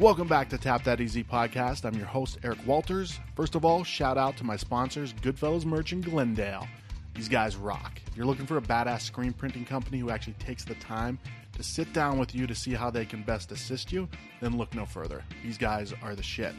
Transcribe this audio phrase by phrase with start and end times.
[0.00, 1.84] Welcome back to Tap That AZ podcast.
[1.84, 3.20] I'm your host, Eric Walters.
[3.36, 6.66] First of all, shout out to my sponsors, Goodfellas Merch in Glendale.
[7.14, 8.00] These guys rock.
[8.06, 11.18] If you're looking for a badass screen printing company who actually takes the time
[11.52, 14.08] to sit down with you to see how they can best assist you,
[14.40, 15.22] then look no further.
[15.42, 16.54] These guys are the shit.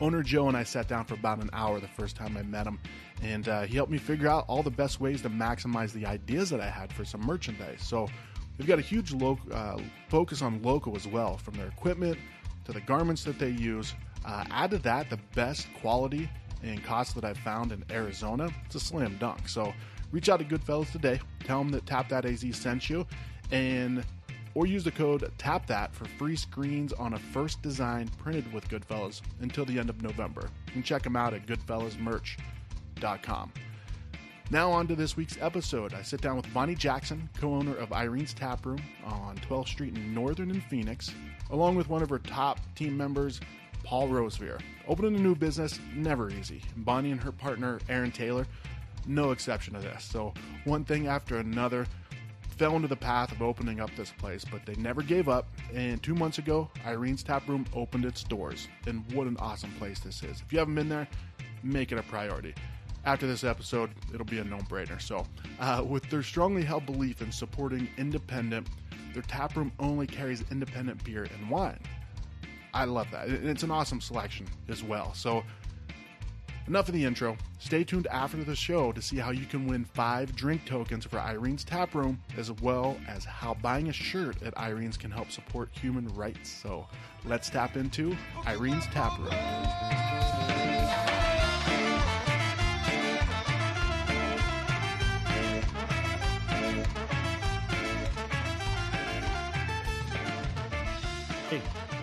[0.00, 2.66] Owner Joe and I sat down for about an hour the first time I met
[2.66, 2.80] him,
[3.22, 6.50] and uh, he helped me figure out all the best ways to maximize the ideas
[6.50, 7.82] that I had for some merchandise.
[7.82, 8.08] So
[8.58, 9.78] they've got a huge lo- uh,
[10.08, 12.18] focus on local as well, from their equipment
[12.64, 13.94] to the garments that they use.
[14.24, 16.28] Uh, add to that the best quality
[16.62, 18.50] and cost that I've found in Arizona.
[18.66, 19.48] It's a slam dunk.
[19.48, 19.72] So
[20.12, 21.18] reach out to Goodfellas today.
[21.44, 23.06] Tell them that Tap That AZ sent you,
[23.50, 24.04] and
[24.54, 28.68] or use the code Tap That for free screens on a first design printed with
[28.68, 30.50] Goodfellas until the end of November.
[30.66, 33.52] Can check them out at goodfellasmerch.com.
[34.52, 35.94] Now, on to this week's episode.
[35.94, 39.96] I sit down with Bonnie Jackson, co owner of Irene's Tap Room on 12th Street
[39.96, 41.12] in Northern in Phoenix,
[41.50, 43.40] along with one of her top team members,
[43.84, 44.60] Paul Rosevear.
[44.88, 46.62] Opening a new business, never easy.
[46.76, 48.46] Bonnie and her partner, Aaron Taylor,
[49.06, 50.04] no exception to this.
[50.04, 50.34] So,
[50.64, 51.86] one thing after another,
[52.56, 55.48] fell into the path of opening up this place, but they never gave up.
[55.74, 58.68] And two months ago, Irene's Tap Room opened its doors.
[58.86, 60.42] And what an awesome place this is.
[60.42, 61.08] If you haven't been there,
[61.62, 62.54] make it a priority
[63.04, 65.00] after this episode, it'll be a no brainer.
[65.00, 65.26] So,
[65.58, 68.66] uh, with their strongly held belief in supporting independent,
[69.12, 71.80] their tap room only carries independent beer and wine.
[72.72, 73.28] I love that.
[73.28, 75.12] And it's an awesome selection as well.
[75.14, 75.42] So,
[76.68, 77.36] enough of the intro.
[77.58, 81.18] Stay tuned after the show to see how you can win five drink tokens for
[81.18, 85.70] Irene's Tap Room, as well as how buying a shirt at Irene's can help support
[85.72, 86.48] human rights.
[86.48, 86.86] So,
[87.24, 88.16] let's tap into
[88.46, 90.19] Irene's Tap Room.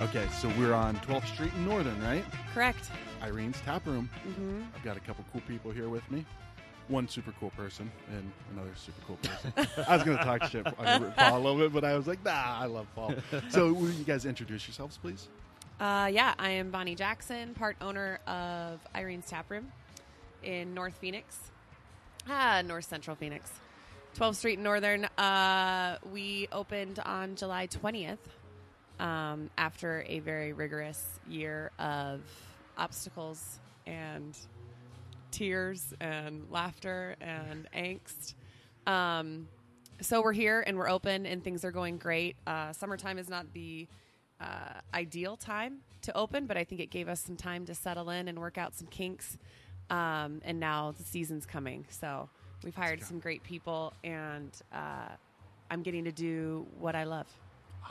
[0.10, 2.24] Okay, so we're on 12th Street in Northern, right?
[2.54, 2.90] Correct.
[3.22, 4.10] Irene's Tap Room.
[4.28, 4.62] Mm-hmm.
[4.76, 6.26] I've got a couple cool people here with me.
[6.88, 9.84] One super cool person and another super cool person.
[9.88, 12.24] I was going to talk shit on Paul a little bit, but I was like,
[12.24, 13.16] nah, I love Paul.
[13.50, 15.28] So, will you guys introduce yourselves, please?
[15.80, 19.72] Uh, yeah, I am Bonnie Jackson, part owner of Irene's Tap Room
[20.42, 21.38] in North Phoenix,
[22.30, 23.52] ah, North Central Phoenix,
[24.16, 25.06] 12th Street Northern.
[25.18, 28.18] Uh, we opened on July 20th
[29.00, 32.22] um, after a very rigorous year of
[32.78, 34.38] obstacles and
[35.32, 38.34] tears and laughter and angst.
[38.86, 39.48] Um,
[40.02, 42.36] so we're here and we're open and things are going great.
[42.46, 43.88] Uh, summertime is not the
[44.40, 48.10] uh, ideal time to open, but I think it gave us some time to settle
[48.10, 49.38] in and work out some kinks.
[49.90, 52.30] Um, and now the season's coming, so
[52.64, 55.08] we've hired some great people, and uh,
[55.72, 57.28] I'm getting to do what I love.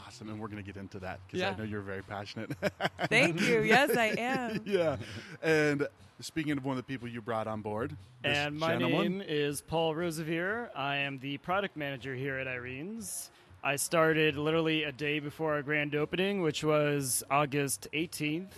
[0.07, 0.29] Awesome.
[0.29, 1.51] And we're going to get into that because Yeah.
[1.51, 2.51] I know you're very passionate.
[3.09, 3.63] Thank you.
[3.63, 4.61] Yes, I am.
[4.67, 4.97] yeah.
[5.43, 5.87] And
[6.21, 9.61] speaking of one of the people you brought on board, And my gentleman, name is
[9.61, 10.69] Paul Rosevear.
[10.77, 13.31] I am the product manager here at Irene's.
[13.65, 18.53] I started literally a day before our grand opening, which was August 18th.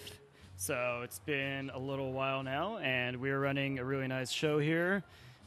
[0.56, 5.03] So it's been a little while now, and we're running a really nice show here.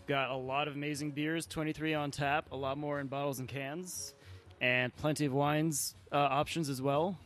[0.08, 3.48] Got a lot of amazing beers, 23 on tap, a lot more in bottles and
[3.48, 4.14] cans,
[4.62, 7.18] and plenty of wines uh, options as well.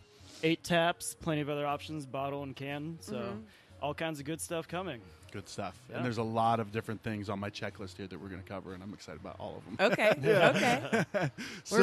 [0.41, 2.97] Eight taps, plenty of other options, bottle and can.
[3.01, 3.37] So
[3.81, 5.01] all kinds of good stuff coming.
[5.31, 5.77] good stuff.
[5.89, 5.97] Yeah.
[5.97, 8.47] And there's a lot of different things on my checklist here that we're going to
[8.47, 9.91] cover, and I'm excited about all of them.
[9.91, 10.11] Okay.
[10.55, 11.05] Okay.
[11.13, 11.29] We're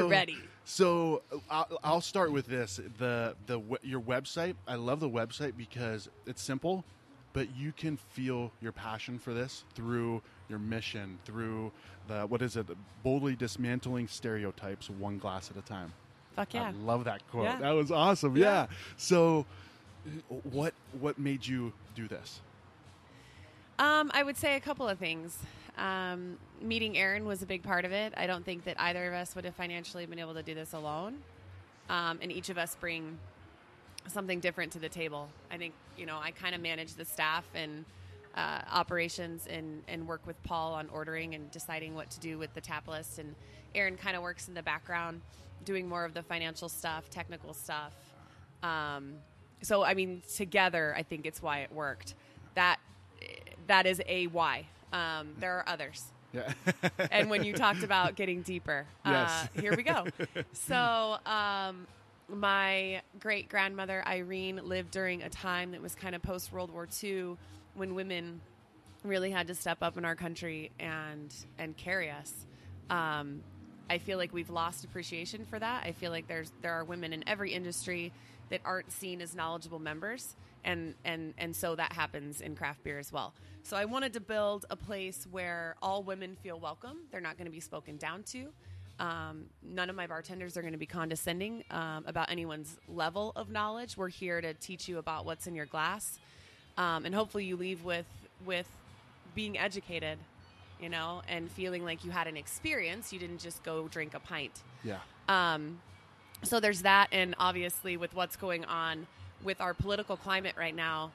[0.01, 0.39] So- ready.
[0.65, 4.55] So I'll, I'll start with this: the the your website.
[4.67, 6.85] I love the website because it's simple,
[7.33, 11.73] but you can feel your passion for this through your mission, through
[12.09, 12.67] the what is it?
[13.03, 15.93] Boldly dismantling stereotypes, one glass at a time.
[16.37, 16.69] Fuck yeah.
[16.69, 17.45] I love that quote.
[17.45, 17.59] Yeah.
[17.59, 18.37] That was awesome.
[18.37, 18.67] Yeah.
[18.97, 19.47] So,
[20.45, 22.41] what what made you do this?
[23.79, 25.39] Um, I would say a couple of things.
[25.79, 28.13] Um, meeting Aaron was a big part of it.
[28.17, 30.73] I don't think that either of us would have financially been able to do this
[30.73, 31.19] alone.
[31.89, 33.19] Um, and each of us bring
[34.09, 35.29] something different to the table.
[35.51, 37.85] I think, you know, I kind of manage the staff and
[38.35, 42.53] uh, operations and, and work with Paul on ordering and deciding what to do with
[42.55, 43.19] the tap list.
[43.19, 43.35] And
[43.75, 45.21] Aaron kind of works in the background
[45.65, 47.93] doing more of the financial stuff, technical stuff.
[48.63, 49.15] Um,
[49.63, 52.15] so, I mean, together, I think it's why it worked.
[52.55, 52.79] That
[53.69, 54.67] that is a why.
[54.93, 56.05] Um, there are others.
[56.33, 56.53] Yeah.
[57.11, 59.49] And when you talked about getting deeper, uh, Yes.
[59.61, 60.07] here we go.
[60.53, 61.87] So, um,
[62.29, 66.89] my great grandmother Irene lived during a time that was kind of post World War
[67.03, 67.37] II
[67.75, 68.41] when women
[69.05, 72.33] really had to step up in our country and and carry us.
[72.91, 73.43] Um,
[73.91, 75.85] I feel like we've lost appreciation for that.
[75.85, 78.13] I feel like there's there are women in every industry
[78.51, 82.99] that aren't seen as knowledgeable members, and and and so that happens in craft beer
[82.99, 83.35] as well.
[83.65, 86.99] So I wanted to build a place where all women feel welcome.
[87.11, 88.53] They're not going to be spoken down to.
[89.03, 93.51] Um, none of my bartenders are going to be condescending um, about anyone's level of
[93.51, 93.97] knowledge.
[93.97, 96.21] We're here to teach you about what's in your glass,
[96.79, 98.07] um, and hopefully you leave with
[98.47, 98.69] with
[99.35, 100.19] being educated,
[100.81, 103.13] you know, and feeling like you had an experience.
[103.13, 104.63] You didn't just go drink a pint.
[104.85, 105.01] Yeah.
[105.29, 105.81] Um,
[106.45, 109.09] so there's that, and obviously with what's going on
[109.43, 111.11] with our political climate right now,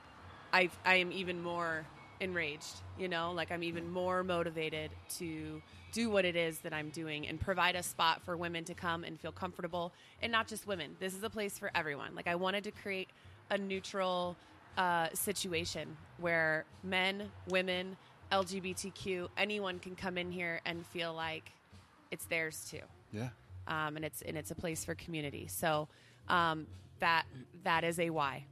[0.51, 1.85] I I am even more
[2.19, 2.81] enraged.
[2.97, 5.61] You know, like I'm even more motivated to
[5.93, 9.03] do what it is that I'm doing and provide a spot for women to come
[9.03, 10.95] and feel comfortable, and not just women.
[10.99, 12.13] This is a place for everyone.
[12.15, 13.09] Like I wanted to create
[13.49, 14.35] a neutral
[14.77, 17.95] uh, situation where men, women,
[18.31, 21.51] LGBTQ, anyone can come in here and feel like
[22.11, 22.79] it's theirs too
[23.11, 23.29] Yeah.
[23.67, 25.47] um, and it's and it's a place for community.
[25.47, 25.87] So
[26.29, 26.67] um,
[26.99, 27.25] that
[27.63, 28.45] that is a why.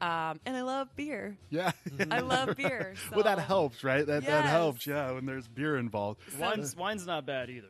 [0.00, 1.36] Um, and I love beer.
[1.50, 1.72] Yeah.
[2.10, 2.94] I love beer.
[3.14, 4.06] well, that helps, right?
[4.06, 4.50] That that Yes.
[4.50, 4.86] helps.
[4.86, 6.20] Yeah, when there's beer involved.
[6.38, 7.68] Wine's wine's not bad either.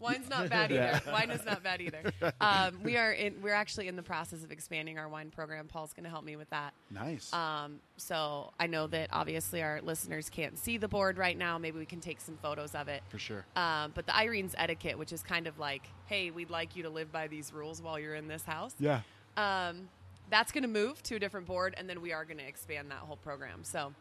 [0.00, 1.00] Wine's not bad either.
[1.10, 2.12] Wine is not bad either.
[2.40, 5.66] Um, we are in, we're actually in the process of expanding our wine program.
[5.66, 6.72] Paul's going to help me with that.
[6.88, 7.32] Nice.
[7.32, 11.58] Um, so I know that obviously our listeners can't see the board right now.
[11.58, 13.02] Maybe we can take some photos of it.
[13.08, 13.44] For sure.
[13.56, 16.90] Um, but the Irene's etiquette, which is kind of like, hey, we'd like you to
[16.90, 18.76] live by these rules while you're in this house.
[18.78, 19.00] Yeah.
[19.36, 19.88] Um,
[20.30, 22.90] that's going to move to a different board, and then we are going to expand
[22.90, 23.64] that whole program.
[23.64, 23.92] So,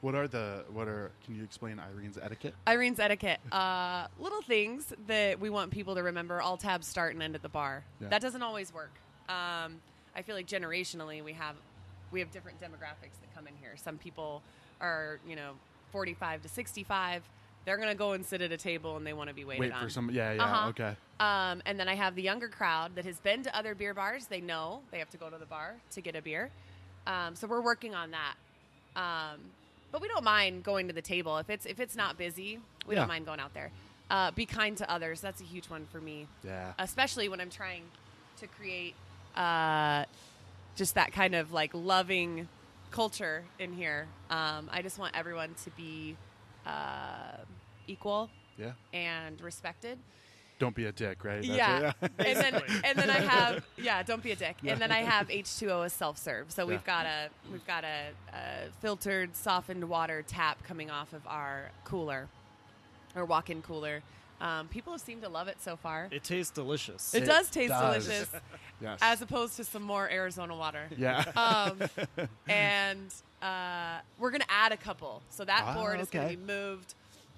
[0.00, 1.10] What are the what are?
[1.24, 2.54] Can you explain Irene's etiquette?
[2.66, 6.40] Irene's etiquette, uh, little things that we want people to remember.
[6.42, 7.84] All tabs start and end at the bar.
[8.00, 8.08] Yeah.
[8.08, 8.92] That doesn't always work.
[9.28, 9.80] Um,
[10.14, 11.56] I feel like generationally we have
[12.10, 13.74] we have different demographics that come in here.
[13.76, 14.42] Some people
[14.80, 15.52] are you know
[15.92, 17.22] 45 to 65.
[17.64, 19.60] They're going to go and sit at a table and they want to be waited
[19.60, 19.82] Wait on.
[19.82, 20.10] for some.
[20.10, 20.32] Yeah.
[20.32, 20.44] Yeah.
[20.44, 20.68] Uh-huh.
[20.70, 20.96] Okay.
[21.20, 24.26] Um, and then I have the younger crowd that has been to other beer bars.
[24.26, 26.50] They know they have to go to the bar to get a beer.
[27.06, 28.34] Um, so we're working on that.
[28.96, 29.38] Um,
[29.92, 32.58] but we don't mind going to the table if it's if it's not busy.
[32.86, 33.00] We Yeah.
[33.02, 33.70] don't mind going out there.
[34.10, 35.20] Uh, be kind to others.
[35.20, 36.72] That's a huge one for me, Yeah.
[36.78, 37.82] especially when I'm trying
[38.40, 38.94] to create
[39.36, 40.04] uh,
[40.76, 42.48] just that kind of like loving
[42.90, 44.06] culture in here.
[44.30, 46.16] Um, I just want everyone to be
[46.66, 47.36] uh,
[47.86, 48.72] equal Yeah.
[48.92, 49.98] and respected.
[50.58, 51.42] Don't be a dick, right?
[51.42, 51.92] That's yeah.
[52.00, 54.56] and then and then I have yeah, don't be a dick.
[54.64, 56.52] And then I have H2O as self serve.
[56.52, 57.02] So we've Yeah.
[57.02, 62.28] got a we've got a, a filtered softened water tap coming off of our cooler
[63.16, 64.02] or walk in cooler.
[64.42, 66.06] Um, people have seemed to love it so far.
[66.10, 67.14] It, It tastes delicious.
[67.14, 68.04] It does taste does.
[68.06, 68.28] delicious,
[68.82, 68.98] Yes.
[69.00, 70.88] as opposed to some more Arizona water.
[70.98, 71.24] yeah.
[71.36, 71.80] Um,
[72.48, 75.22] and uh, we're gonna add a couple.
[75.30, 76.34] So that Ah, board is gonna okay.
[76.34, 76.94] be moved,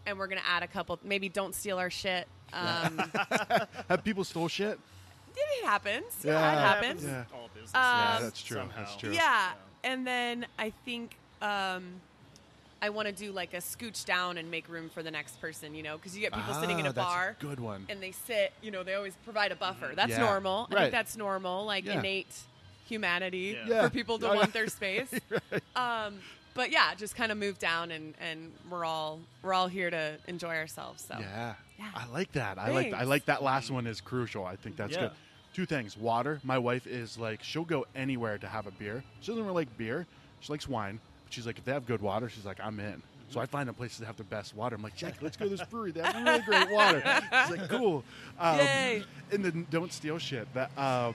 [0.06, 0.99] and we're gonna add a couple.
[1.05, 2.27] Maybe don't steal our shit.
[2.55, 2.99] Um,
[3.91, 4.79] Have people stole shit?
[5.37, 6.05] it happens.
[6.23, 6.53] Yeah, Yeah.
[6.53, 7.05] it happens.
[7.05, 7.25] Yeah.
[7.35, 7.71] All business.
[7.75, 8.56] yeah, Um, that's true.
[8.59, 8.79] somehow.
[8.85, 9.12] That's true.
[9.12, 9.53] Yeah,
[9.83, 12.01] and then I think um,
[12.84, 15.75] I want to do like a scooch down and make room for the next person.
[15.75, 17.86] You know, because you get people sitting in Ah, a that's bar good one.
[17.88, 18.52] and they sit.
[18.62, 19.92] You know, they always provide a buffer.
[19.96, 20.19] That's Yeah.
[20.20, 20.69] normal.
[20.70, 20.81] I Right.
[20.82, 21.98] think that's normal, like Yeah.
[21.98, 22.32] innate
[22.86, 23.66] humanity Yeah.
[23.69, 23.82] Yeah.
[23.84, 25.08] for people to want their space.
[25.75, 26.20] um,
[26.54, 30.19] but yeah, just kind of move down and and we're all we're all here to
[30.26, 31.05] enjoy ourselves.
[31.08, 31.55] So Yeah.
[31.79, 31.91] Yeah.
[31.94, 32.58] I like that.
[32.58, 34.44] I like I like that last one is crucial.
[34.44, 35.00] I think that's Yeah.
[35.00, 35.10] good.
[35.55, 35.96] Two things.
[35.96, 36.41] Water.
[36.44, 39.03] My wife is like she'll go anywhere to have a beer.
[39.20, 40.06] She doesn't really like beer.
[40.41, 41.00] She likes wine.
[41.34, 43.03] But she's like if they have good water, she's like I'm in.
[43.31, 44.76] So I find them places that have the best water.
[44.76, 45.91] I'm like, Jack, let's go to this brewery.
[45.91, 47.03] They have really great water.
[47.48, 48.05] She's like, cool.
[48.38, 49.03] Um, Yay.
[49.32, 50.46] And then don't steal shit.
[50.55, 51.14] That um,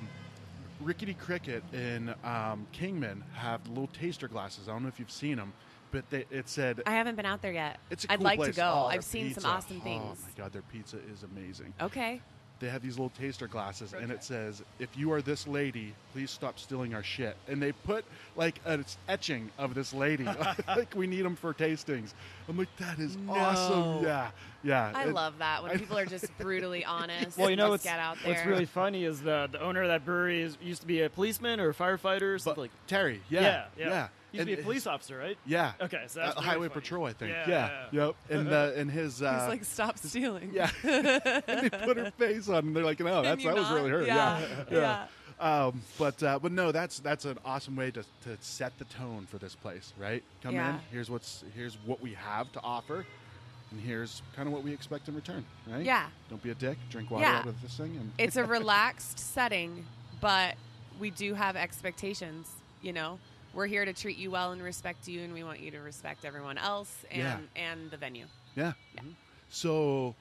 [0.81, 4.67] Rickety Cricket in um, Kingman have little taster glasses.
[4.67, 5.53] I don't know if you've seen them,
[5.91, 7.79] but they, it said I haven't been out there yet.
[7.89, 8.55] it's a I'd cool like place.
[8.55, 8.73] to go.
[8.73, 9.41] Oh, their I've seen pizza.
[9.41, 10.03] some awesome things.
[10.03, 11.73] Oh my god, their pizza is amazing.
[11.79, 12.21] Okay.
[12.59, 16.29] They have these little taster glasses, and it says, "If you are this lady, please
[16.29, 18.03] stop stealing our shit." And they put
[18.35, 20.25] like an etching of this lady.
[20.67, 22.13] like we need them for tastings.
[22.49, 23.33] I'm like, that is No.
[23.33, 24.03] awesome.
[24.03, 24.31] Yeah,
[24.63, 24.91] yeah.
[24.93, 27.37] I It- love that when people are just brutally honest.
[27.37, 28.33] Well, you know and what's, just get out there.
[28.33, 31.09] what's really funny is the the owner of that brewery is, used to be a
[31.09, 32.71] policeman or a firefighter, or But something like.
[32.87, 33.87] Terry, yeah, yeah, yeah.
[33.89, 34.07] yeah.
[34.31, 35.38] Used to be a police officer, right?
[35.45, 35.74] Yeah.
[35.81, 36.81] Okay, so that's Uh, highway funny.
[36.81, 37.31] patrol, I think.
[37.31, 38.05] Yeah, Yeah, yeah.
[38.05, 38.15] yep.
[38.29, 40.51] And uh, and his uh, He's like, stop stealing.
[40.53, 40.69] yeah.
[40.83, 43.89] and they put her face on, and they're like, "No, that's you that was really
[43.89, 45.05] her." Yeah, yeah.
[45.39, 49.25] Um, but uh, but no, that's that's an awesome way to, to set the tone
[49.25, 50.21] for this place, right?
[50.43, 50.74] Come Yeah.
[50.75, 50.79] in.
[50.91, 53.05] Here's what's here's what we have to offer,
[53.71, 55.86] and here's kind of what we expect in return, right?
[55.86, 56.07] Yeah.
[56.29, 56.77] Don't be a dick.
[56.89, 57.38] Drink water Yeah.
[57.39, 59.86] out of this thing, and It's a relaxed setting,
[60.19, 60.55] but
[61.00, 62.50] we do have expectations.
[62.81, 63.17] You know,
[63.53, 66.25] we're here to treat you well and respect you, and we want you to respect
[66.25, 67.38] everyone else and Yeah.
[67.56, 68.25] and the venue.
[68.56, 68.74] yeah.
[68.96, 69.01] Yeah.
[69.51, 70.13] So,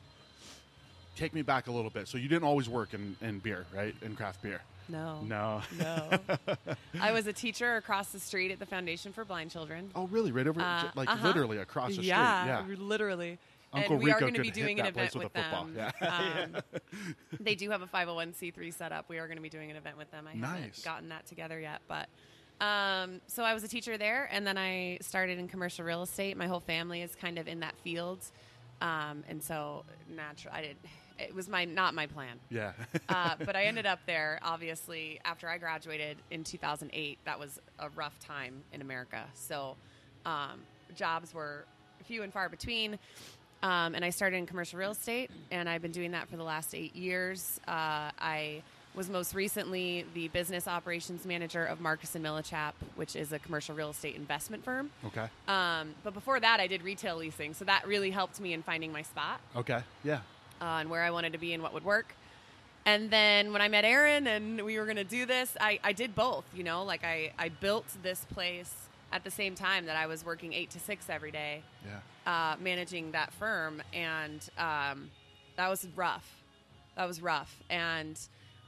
[1.17, 2.09] take me back a little bit.
[2.09, 3.95] So you didn't always work in, in beer, right?
[4.03, 4.61] In craft beer.
[4.89, 5.21] No.
[5.23, 5.61] No.
[5.79, 6.19] No.
[7.01, 9.91] I was a teacher across the street at the Foundation for Blind Children.
[9.95, 10.33] Oh, really?
[10.33, 11.27] Right over, Uh, like uh-huh.
[11.27, 12.75] literally across the yeah, street.
[12.79, 12.83] Yeah.
[12.87, 13.39] literally.
[13.71, 15.75] Uncle and we are going to be doing an event with with, them.
[15.77, 15.91] Yeah.
[16.01, 16.81] Um,
[17.41, 19.11] they do have a 501c3 set up.
[19.11, 20.27] We are going to be doing an event with them.
[20.27, 20.51] I Nice.
[20.55, 22.09] haven't gotten that together yet, but
[22.61, 26.37] um, so I was a teacher there, and then I started in commercial real estate.
[26.37, 28.25] My whole family is kind of in that field,
[28.81, 30.55] um, and so natural.
[30.55, 30.77] I did.
[31.19, 32.38] It was my not my plan.
[32.50, 32.73] Yeah.
[33.09, 37.19] uh, but I ended up there, obviously, after I graduated in 2008.
[37.25, 39.25] That was a rough time in America.
[39.35, 39.77] So
[40.25, 40.61] um,
[40.95, 41.65] jobs were
[42.05, 42.99] few and far between.
[43.62, 46.45] Um, and I started in commercial real estate, and I've been doing that for the
[46.45, 47.61] last eight years.
[47.67, 48.62] Uh, I
[48.95, 53.75] was most recently the business operations manager of Marcus and Millichap, which is a commercial
[53.75, 54.90] real estate investment firm.
[55.07, 55.28] okay.
[55.47, 58.90] Um, but before that, I did retail leasing, so that really helped me in finding
[58.92, 59.80] my spot Okay.
[60.02, 60.21] Yeah.
[60.61, 62.14] uh, and where I wanted to be and what would work.
[62.87, 65.92] And then when I met Aaron and we were going to do this, I, I
[65.92, 66.45] did both.
[66.54, 68.75] You know, like I, I built this place
[69.12, 72.00] at the same time that I was working eight to six every day, Yeah.
[72.52, 73.83] uh, managing that firm.
[73.92, 75.11] And um,
[75.57, 76.26] that was rough.
[76.97, 77.54] That was rough.
[77.68, 78.18] And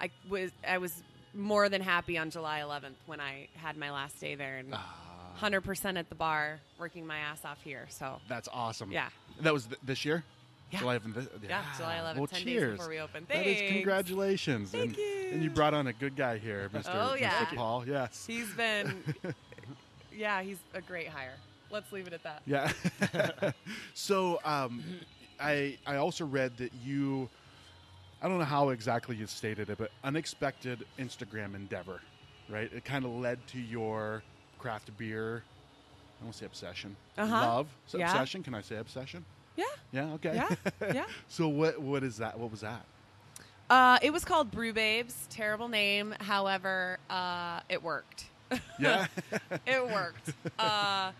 [0.00, 1.02] I was, I was
[1.34, 4.96] more than happy on July 11th when I had my last day there and Ah.
[5.40, 7.86] 100% at the bar, working my ass off here.
[7.88, 8.90] So, That's awesome.
[8.92, 9.08] Yeah.
[9.40, 10.24] That was th- this year?
[10.70, 10.80] Yeah.
[10.80, 11.28] July 11th.
[11.48, 12.62] yeah, July 11th, Well, 10 cheers.
[12.62, 13.26] days before we open.
[13.28, 13.72] That is Thanks.
[13.72, 14.70] congratulations.
[14.70, 15.28] Thank and, you.
[15.32, 16.90] And you brought on a good guy here, Mr.
[16.92, 17.44] Oh, yeah.
[17.44, 17.56] Mr.
[17.56, 17.84] Paul.
[17.86, 18.24] Yes.
[18.26, 18.94] He's been,
[20.16, 21.34] yeah, he's a great hire.
[21.70, 22.42] Let's leave it at that.
[22.46, 23.52] Yeah.
[23.94, 24.82] so um,
[25.40, 27.28] I I also read that you
[28.22, 32.00] I don't know how exactly you stated it, but unexpected Instagram endeavor,
[32.48, 32.70] right?
[32.72, 34.22] It kind of led to your
[34.58, 35.42] craft beer.
[36.20, 36.96] I won't say obsession.
[37.16, 37.34] Uh-huh.
[37.34, 37.68] Love.
[37.86, 38.10] So Yeah.
[38.10, 38.42] obsession.
[38.42, 39.24] Can I say obsession?
[39.56, 40.12] Yeah, Yeah.
[40.14, 40.34] Okay.
[40.34, 40.54] yeah,
[40.94, 41.06] yeah.
[41.28, 42.38] so what what is that?
[42.38, 42.84] What was that?
[43.70, 45.26] Uh, it was called Brew Babes.
[45.30, 46.14] Terrible name.
[46.20, 48.26] However, uh, it worked.
[48.78, 49.06] Yeah.
[49.66, 50.32] it worked.
[50.58, 51.12] Uh,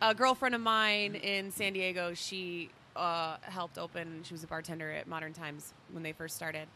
[0.00, 4.20] a girlfriend of mine in San Diego, she uh, helped open.
[4.24, 6.66] She was a bartender at Modern Times when they first started.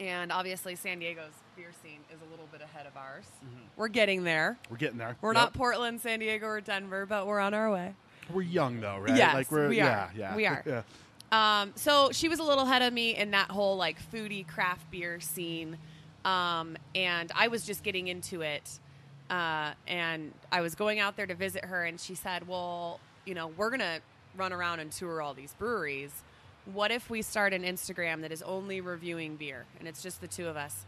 [0.00, 3.24] And obviously, San Diego's beer scene is a little bit ahead of ours.
[3.76, 4.58] We're getting there.
[4.70, 5.16] we're getting there.
[5.20, 5.40] We're Yep.
[5.42, 7.94] not Portland, San Diego, or Denver, but we're on our way.
[8.32, 9.16] We're young though, right?
[9.16, 10.34] Yes, like we're we yeah, yeah.
[10.34, 10.62] We are.
[10.66, 10.82] yeah.
[11.30, 14.90] Um, so she was a little ahead of me in that whole like foodie craft
[14.90, 15.76] beer scene,
[16.24, 18.78] um, and I was just getting into it.
[19.30, 23.34] Uh, and I was going out there to visit her, and she said, "Well, you
[23.34, 24.00] know, we're gonna
[24.36, 26.10] run around and tour all these breweries.
[26.72, 30.28] What if we start an Instagram that is only reviewing beer, and it's just the
[30.28, 30.84] two of us?"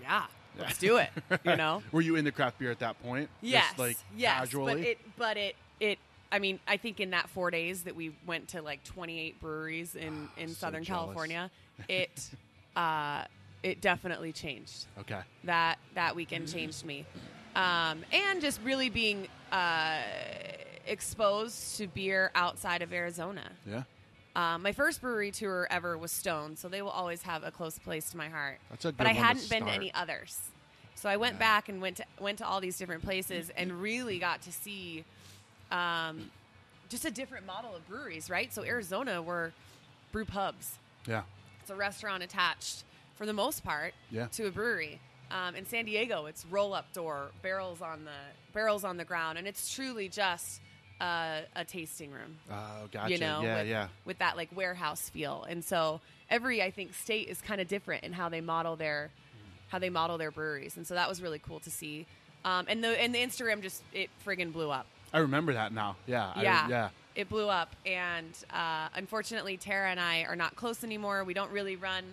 [0.00, 0.26] Yeah,
[0.58, 1.08] let's do it.
[1.44, 1.82] You know.
[1.92, 3.28] Were you into craft beer at that point?
[3.40, 4.74] Yes, Just like yes, casually.
[4.74, 5.98] but it, but it, it.
[6.30, 9.94] I mean, I think in that four days that we went to like 28 breweries
[9.94, 11.04] in in so Southern jealous.
[11.04, 11.50] California,
[11.88, 12.30] it,
[12.74, 13.24] uh,
[13.62, 14.86] it definitely changed.
[15.00, 15.20] okay.
[15.44, 17.06] That that weekend changed me,
[17.54, 19.98] um, and just really being uh,
[20.86, 23.50] exposed to beer outside of Arizona.
[23.66, 23.82] Yeah.
[24.34, 27.78] Um, my first brewery tour ever was Stone, so they will always have a close
[27.78, 28.58] place to my heart.
[28.70, 30.38] That's a but good I one to hadn't been to any others,
[30.94, 31.38] so I went Yeah.
[31.40, 35.04] back and went to went to all these different places and really got to see
[35.70, 36.30] um,
[36.88, 38.28] just a different model of breweries.
[38.28, 39.52] Right, so Arizona were
[40.12, 40.74] brew pubs.
[41.06, 41.22] Yeah.
[41.62, 42.84] It's a restaurant attached,
[43.16, 44.26] for the most part, Yeah.
[44.32, 45.00] to a brewery.
[45.30, 48.12] Um, in San Diego, it's roll up door, barrels on the
[48.52, 50.60] barrels on the ground, and it's truly just
[51.00, 53.12] uh, a tasting room Oh, gotcha.
[53.12, 53.88] you know, yeah, with, yeah.
[54.04, 55.44] with that like warehouse feel.
[55.48, 56.00] And so
[56.30, 59.10] every I think state is kind of different in how they model their
[59.68, 60.76] how they model their breweries.
[60.76, 62.06] And so that was really cool to see.
[62.44, 64.86] Um, and the and the Instagram just it friggin' blew up.
[65.12, 65.96] I remember that now.
[66.06, 66.32] Yeah.
[66.34, 66.68] I- Yeah.
[66.68, 66.88] yeah.
[67.14, 71.24] It blew up, and uh, unfortunately, Tara and I are not close anymore.
[71.24, 72.04] We don't really run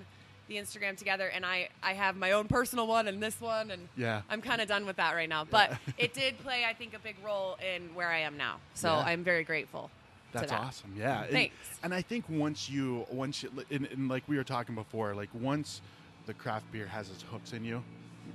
[0.48, 3.88] the Instagram together, and I I have my own personal one and this one, and
[3.96, 4.22] Yeah.
[4.30, 5.46] I'm kind of done with that right now.
[5.46, 8.58] But it did play, I think, a big role in where I am now.
[8.74, 9.00] So Yeah.
[9.06, 9.90] I'm very grateful.
[10.34, 10.60] That's that.
[10.62, 10.94] awesome.
[10.98, 11.24] Yeah.
[11.24, 11.56] And- Thanks.
[11.84, 15.30] And, I think once you, once you, and, and like we were talking before, like
[15.34, 15.80] once
[16.26, 17.84] the craft beer has its hooks in you,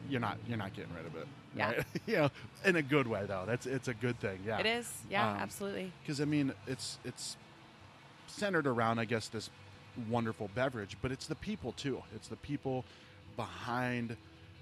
[0.09, 1.27] you're not, you're not getting rid of it.
[1.57, 1.71] Yeah.
[1.73, 1.85] Right?
[2.07, 2.31] you know,
[2.65, 3.43] in a good way though.
[3.47, 4.39] That's, it's a good thing.
[4.47, 4.59] Yeah.
[4.61, 5.93] It is, yeah, Um, absolutely.
[6.03, 7.37] Because I mean, it's, it's
[8.29, 9.51] centered around, I guess, this
[10.09, 12.03] wonderful beverage, but it's the people too.
[12.15, 12.85] It's the people
[13.37, 14.17] behind,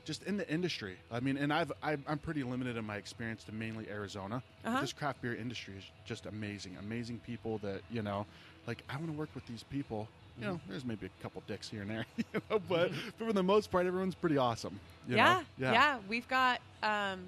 [0.04, 0.96] just in the industry.
[1.10, 4.42] I mean, and I've, I, I'm pretty limited in my experience to mainly Arizona.
[4.64, 4.80] Uh-huh.
[4.80, 6.76] This craft beer industry is just amazing.
[6.78, 8.26] Amazing people that you know,
[8.66, 10.08] like I want to work with these people.
[10.38, 10.70] You know, Mm-hmm.
[10.70, 13.86] there's maybe a couple dicks here and there, you know, but for the most part,
[13.86, 14.78] everyone's pretty awesome.
[15.08, 15.72] you yeah, know?
[15.72, 17.20] yeah, We've got um,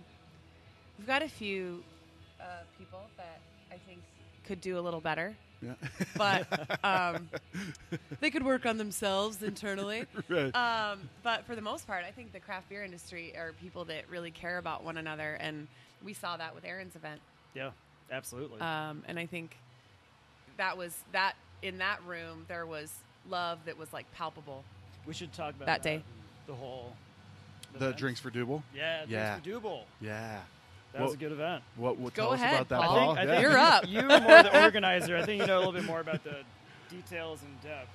[0.98, 1.82] we've got a few
[2.38, 2.44] uh,
[2.78, 3.40] people that
[3.72, 4.00] I think
[4.46, 5.34] could do a little better.
[5.60, 5.74] Yeah.
[6.16, 7.28] But um,
[8.20, 10.04] they could work on themselves internally.
[10.28, 10.54] right.
[10.54, 14.08] Um, but for the most part, I think the craft beer industry are people that
[14.08, 15.66] really care about one another, and
[16.04, 17.20] we saw that with Aaron's event.
[17.54, 17.70] Yeah,
[18.12, 18.60] absolutely.
[18.60, 19.56] Um, and I think
[20.58, 22.92] that was that in that room there was
[23.28, 24.64] love that was like palpable.
[25.06, 26.02] we should talk about that day.
[26.46, 26.94] The whole.
[27.72, 27.96] the event.
[27.96, 28.62] drinks for Dubel.
[28.74, 29.38] Yeah, Yeah.
[29.40, 29.80] drinks for Dubel.
[30.00, 30.40] Yeah.
[30.92, 31.62] That was a good event.
[31.76, 31.98] What?
[31.98, 33.10] what Go tell ahead, us about that, Paul.
[33.10, 33.88] I think, I think You're up.
[33.88, 35.16] You were more the organizer.
[35.16, 36.36] I think you know a little bit more about the
[36.90, 37.90] details and depth.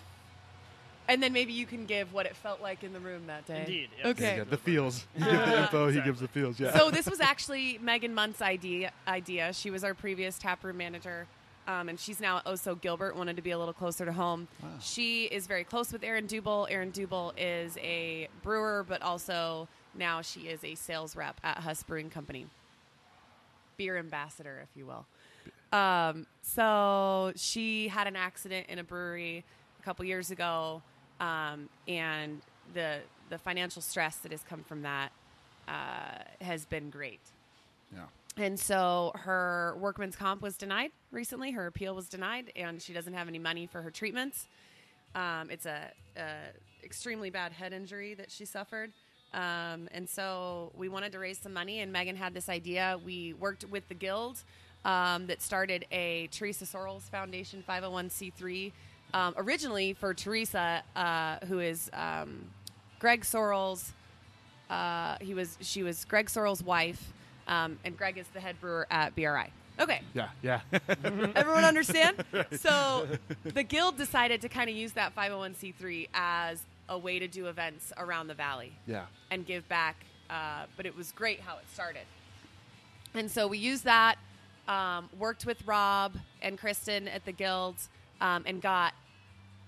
[1.09, 3.59] And then maybe you can give what it felt like in the room that day.
[3.62, 3.89] Indeed.
[3.97, 4.05] yes.
[4.05, 4.38] Okay.
[4.38, 5.05] Yeah, the feels.
[5.17, 5.89] You give the info.
[5.89, 6.59] He gives the feels.
[6.59, 6.77] Yeah.
[6.77, 8.91] so this was actually Megan Munt's idea.
[9.07, 9.51] Idea.
[9.51, 11.27] She was our previous taproom manager,
[11.67, 13.17] um, and she's now at OHSO Gilbert.
[13.17, 14.47] Wanted to be a little closer to home.
[14.79, 16.67] She is very close with Aaron Dubel.
[16.69, 21.83] Aaron Dubel is a brewer, but also now she is a sales rep at Huss
[21.83, 22.45] Brewing Company,
[23.77, 25.06] beer ambassador, if you will.
[25.77, 29.44] Um, so she had an accident in a brewery
[29.80, 30.82] a couple years ago,
[31.20, 32.42] um, and
[32.74, 33.00] the
[33.30, 35.12] the financial stress that has come from that
[35.68, 37.22] uh, has been great.
[37.92, 38.01] yeah.
[38.38, 41.51] And so her workman's comp was denied recently.
[41.51, 44.48] Her appeal was denied, and she doesn't have any money for her treatments.
[45.15, 46.36] Um, it's a, a
[46.84, 48.92] extremely bad head injury that she suffered.
[49.33, 52.99] Um, and so we wanted to raise some money, and Megan had this idea.
[53.03, 54.43] We worked with the guild
[54.85, 58.71] um, that started a Teresa Sorrells Foundation 501c3
[59.13, 62.45] um, originally for Teresa, uh, who is um,
[62.99, 63.91] Greg Sorrells.
[64.69, 67.13] Uh, he was she was Greg Sorrell's wife,
[67.47, 69.51] um, and Greg is the head brewer at BRI.
[69.79, 70.29] Okay, Yeah.
[70.43, 70.61] Yeah.
[71.35, 72.23] everyone understand?
[72.51, 73.07] So
[73.43, 76.61] the guild decided to kind of use that 501c3 as
[76.93, 79.05] a way to do events around the valley yeah.
[79.31, 80.05] and give back.
[80.29, 82.05] Uh, but it was great how it started.
[83.13, 84.15] And so we used that,
[84.67, 87.75] um, worked with Rob and Kristen at the guild,
[88.21, 88.93] um, and got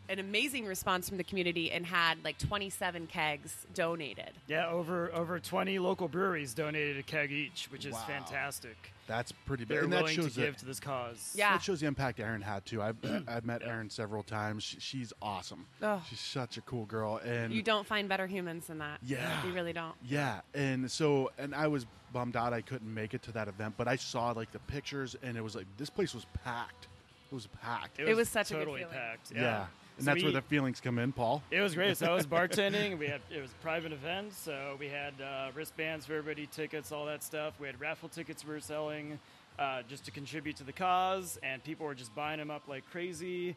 [0.10, 4.32] an amazing response from the community and had like 27 kegs donated.
[4.48, 8.04] Yeah, over over 20 local breweries donated a keg each, which is Wow.
[8.08, 8.76] fantastic.
[9.08, 9.76] That's pretty big.
[9.76, 11.34] They're and that willing to shows give that, to this cause.
[11.38, 11.52] Yeah.
[11.54, 12.82] that shows the impact Erin had too.
[12.82, 14.64] I've I've met Erin several times.
[14.64, 15.68] She, she's awesome.
[15.82, 16.02] Ugh.
[16.10, 17.18] She's such a cool girl.
[17.18, 19.00] And You don't find better humans than that.
[19.04, 19.46] Yeah.
[19.46, 19.94] You really don't.
[20.08, 23.76] Yeah, and so and I was bummed out I couldn't make it to that event,
[23.78, 26.88] but I saw like the pictures and it was like this place was packed.
[27.32, 28.00] It was packed.
[28.00, 28.94] It was such a good totally feeling.
[28.96, 29.32] packed.
[29.36, 29.42] yeah.
[29.42, 29.66] Yeah.
[29.98, 31.42] And So that's where the feelings come in, Paul.
[31.52, 31.98] It was great.
[31.98, 32.98] So I was bartending.
[32.98, 36.92] We had it was a private event, so we had uh, wristbands for everybody, tickets,
[36.92, 37.54] all that stuff.
[37.60, 39.20] We had raffle tickets we were selling
[39.58, 42.84] uh, just to contribute to the cause, and people were just buying them up like
[42.92, 43.56] crazy.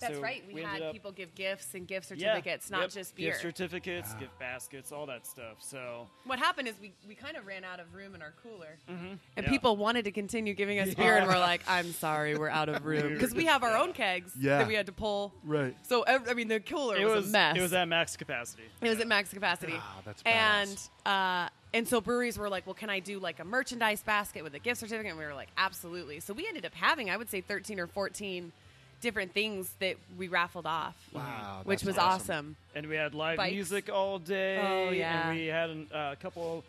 [0.00, 0.42] That's So right.
[0.46, 3.30] We, ended had up- people give gifts and gift yeah, certificates, not yep, just beer.
[3.30, 5.56] Gift certificates, gift baskets, all that stuff.
[5.60, 8.78] So what happened is we, we kind of ran out of room in our cooler.
[8.88, 9.48] And yeah.
[9.48, 12.84] people wanted to continue giving us beer, and we're like, I'm sorry, we're out of
[12.84, 13.14] room.
[13.20, 14.58] Because we have our own kegs Yeah.
[14.58, 15.32] that we had to pull.
[15.44, 15.76] Right.
[15.88, 17.56] So, ev- I mean, the cooler it was, was a mess.
[17.56, 18.62] it was at max capacity.
[18.80, 19.74] It was at max capacity.
[19.76, 23.44] Ah, that's and uh, and so breweries were like, well, can I do like a
[23.44, 25.10] merchandise basket with a gift certificate?
[25.10, 26.20] And we were like, absolutely.
[26.20, 28.52] So we ended up having, I would say, 13 or 14
[29.00, 30.94] different things that we raffled off.
[31.12, 32.20] Wow, which was awesome.
[32.20, 32.56] awesome.
[32.74, 33.52] and we had live Bikes.
[33.54, 34.58] music all day.
[34.62, 35.28] Oh, yeah.
[35.30, 36.64] And we had an- uh, a couple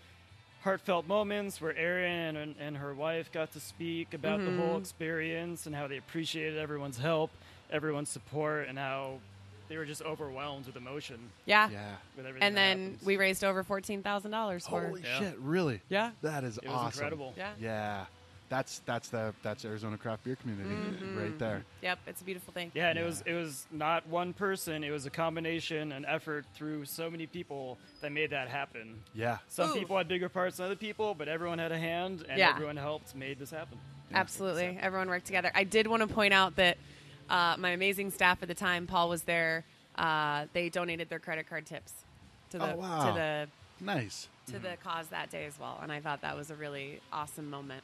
[0.64, 4.60] heartfelt moments where Erin and, and her wife got to speak about the Mm-hmm.
[4.60, 7.32] whole experience and how they appreciated everyone's help,
[7.72, 9.16] everyone's support, and how
[9.70, 11.70] they were just overwhelmed with emotion Yeah.
[11.72, 11.96] Yeah.
[12.18, 12.46] with everything.
[12.48, 13.06] And then happens.
[13.06, 15.20] we raised over $14,000 for Holy Yeah.
[15.20, 15.82] shit, really?
[15.90, 16.12] Yeah.
[16.22, 16.88] That is it was awesome.
[17.00, 17.34] incredible.
[17.38, 17.52] Yeah.
[17.60, 18.06] Yeah.
[18.52, 21.18] That's that's the that's Arizona craft beer community Mm-hmm.
[21.18, 21.64] right there.
[21.82, 22.00] Yep.
[22.06, 22.70] It's a beautiful thing.
[22.76, 24.84] Yeah, and it was it was not one person.
[24.84, 29.02] It was a combination, an effort through so many people that made that happen.
[29.16, 29.38] Yeah.
[29.48, 29.74] Some Ooh.
[29.74, 32.50] people had bigger parts than other people, but everyone had a hand, and Yeah.
[32.50, 33.78] everyone helped made this happen.
[34.14, 34.78] Absolutely.
[34.82, 35.50] Everyone worked together.
[35.56, 36.78] I did want to point out that
[37.30, 39.64] uh, my amazing staff at the time, Paul was there.
[39.96, 41.94] Uh, they donated their credit card tips
[42.50, 43.08] to the Oh, wow.
[43.08, 43.48] to the
[43.86, 44.28] Nice.
[44.48, 47.50] to the cause that day as well, and I thought that was a really awesome
[47.50, 47.84] moment,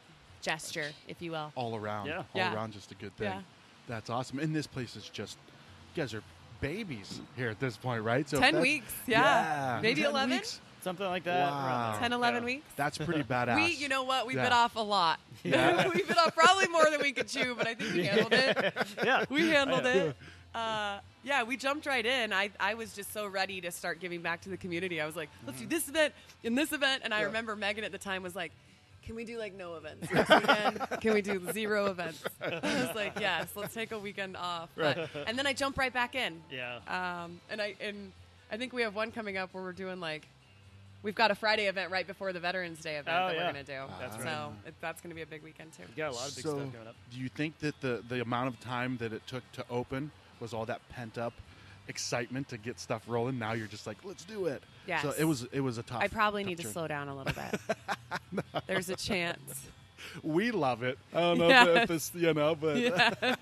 [0.51, 1.51] gesture, if you will.
[1.55, 2.07] All around.
[2.07, 2.17] Yeah.
[2.19, 2.53] All Yeah.
[2.55, 3.27] around just a good thing.
[3.31, 3.41] Yeah.
[3.87, 4.39] That's awesome.
[4.39, 5.37] And this place is just
[5.93, 6.23] you guys are
[6.61, 8.27] babies here at this point, right?
[8.29, 10.37] So Ten weeks, yeah, maybe eleven.
[10.37, 10.61] weeks?
[10.81, 11.49] Something like that.
[11.49, 11.97] Wow.
[11.99, 12.45] 10, 11 Yeah.
[12.45, 12.65] weeks.
[12.77, 13.55] That's pretty badass.
[13.57, 14.25] We, you know what?
[14.25, 14.43] We Yeah.
[14.43, 15.19] bit off a lot.
[15.43, 15.87] Yeah.
[15.93, 18.73] we bit off probably more than we could chew, but I think we handled it.
[19.03, 20.15] Yeah, We handled it.
[20.55, 22.31] Uh, yeah, we jumped right in.
[22.31, 25.01] I, I was just so ready to start giving back to the community.
[25.01, 27.01] I was like, let's do this event and this event.
[27.03, 28.51] And I remember Megan at the time was like,
[29.05, 30.79] can we do like no events next weekend?
[31.01, 32.23] Can we do zero events?
[32.41, 34.69] I was like, yes, let's take a weekend off.
[34.75, 36.41] But, and then I jump right back in.
[36.51, 36.79] Yeah.
[36.87, 38.11] Um, and I and
[38.51, 40.27] I think we have one coming up where we're doing like
[41.03, 43.45] we've got a Friday event right before the Veterans Day event Oh, that yeah.
[43.45, 43.81] we're going to do.
[43.99, 44.49] That's so right.
[44.65, 45.83] it, that's going to be a big weekend too.
[45.87, 46.95] We got a lot of big so, stuff coming up.
[47.13, 50.53] do you think that the the amount of time that it took to open was
[50.53, 51.33] all that pent up
[51.87, 53.39] excitement to get stuff rolling?
[53.39, 54.63] Now you're just like, let's do it.
[54.87, 55.01] Yeah.
[55.01, 56.01] So it was it was a tough.
[56.01, 58.43] I probably tough need to slow down a little bit.
[58.67, 59.67] There's a chance.
[60.23, 60.97] We love it.
[61.13, 61.67] I don't know Yes.
[61.67, 63.15] if, if this, you know, but Yes.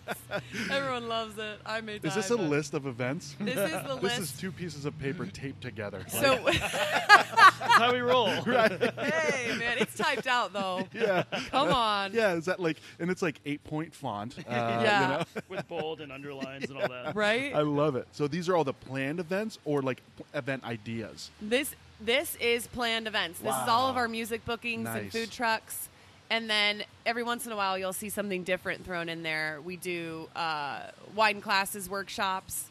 [0.72, 1.60] Everyone loves it.
[1.66, 2.08] I may die.
[2.10, 3.36] is this a list of events?
[3.40, 4.02] This is the list.
[4.16, 6.04] This is two pieces of paper taped together.
[6.10, 8.28] so, That's how we roll.
[8.44, 8.72] Right.
[8.72, 10.88] hey, man, it's typed out though.
[10.94, 12.14] yeah, Come on.
[12.14, 12.34] yeah.
[12.34, 12.78] Is that like?
[13.00, 14.38] And it's like eight point font.
[14.40, 15.02] Uh, Yeah.
[15.02, 15.24] You know?
[15.50, 17.16] With bold and underlines and all that.
[17.16, 17.54] Right?
[17.54, 18.08] I love it.
[18.12, 21.30] So these are all the planned events or like p- event ideas.
[21.42, 23.40] This this is planned events.
[23.40, 25.90] This is all of our music bookings and food trucks.
[26.30, 29.60] And then every once in a while, you'll see something different thrown in there.
[29.64, 30.82] We do uh,
[31.16, 32.66] wine classes, workshops,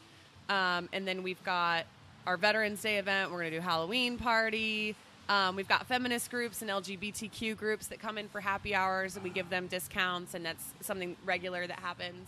[0.49, 1.85] um, and then we've got
[2.27, 3.31] our Veterans Day event.
[3.31, 4.95] We're going to do Halloween party.
[5.29, 9.23] Um, we've got feminist groups and LGBTQ groups that come in for happy hours, and
[9.23, 12.27] we give them discounts, and that's something regular that happens.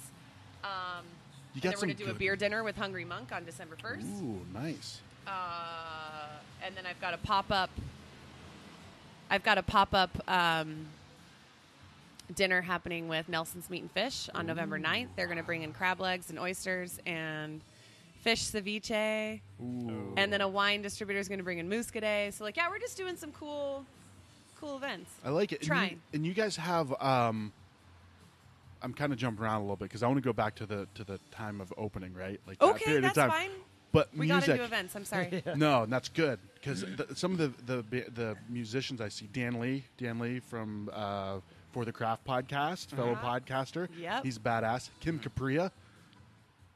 [0.63, 1.03] Um,
[1.53, 3.45] You and got then we're going to do a beer dinner with Hungry Monk on
[3.45, 4.21] December 1st.
[4.21, 5.01] Ooh, nice.
[5.27, 6.27] Uh,
[6.65, 7.69] and then I've got a pop up.
[9.29, 10.87] I've got a pop up um,
[12.35, 15.07] dinner happening with Nelson's Meat and Fish on November 9th.
[15.15, 17.61] They're going to bring in crab legs and oysters and
[18.21, 19.39] fish ceviche.
[19.61, 20.13] Ooh.
[20.17, 22.33] And then a wine distributor is going to bring in muscadet.
[22.33, 23.85] So, like, yeah, we're just doing some cool,
[24.59, 25.09] cool events.
[25.23, 25.55] I like it.
[25.59, 26.01] And you- Trying.
[26.13, 26.93] And you, guys have.
[27.01, 27.53] Um,
[28.81, 30.65] I'm kind of jumping around a little bit because I want to go back to
[30.65, 32.39] the to the time of opening, right?
[32.45, 33.49] Like that Okay, period that's of time.
[33.49, 33.49] fine.
[33.93, 34.51] But We got music.
[34.51, 34.95] to do events.
[34.95, 35.41] I'm sorry.
[35.55, 36.85] No, and that's good because
[37.15, 41.37] some of the, the the musicians I see, Dan Lee, Dan Lee from uh,
[41.71, 43.39] For the Craft podcast, fellow Uh-huh.
[43.39, 43.87] podcaster.
[43.99, 44.23] Yep.
[44.23, 44.89] he's badass.
[44.99, 45.71] Kim Capria,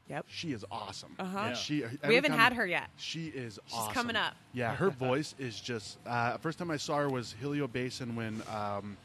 [0.08, 0.26] Yep.
[0.28, 1.14] she is awesome.
[1.18, 1.38] Uh-huh.
[1.48, 1.54] Yeah.
[1.54, 2.90] She, We haven't had her yet.
[2.96, 3.94] She is She's awesome.
[3.94, 4.34] coming up.
[4.52, 5.98] Yeah, her voice is just.
[6.06, 8.96] Uh, first time I saw her was Helio Basin when um,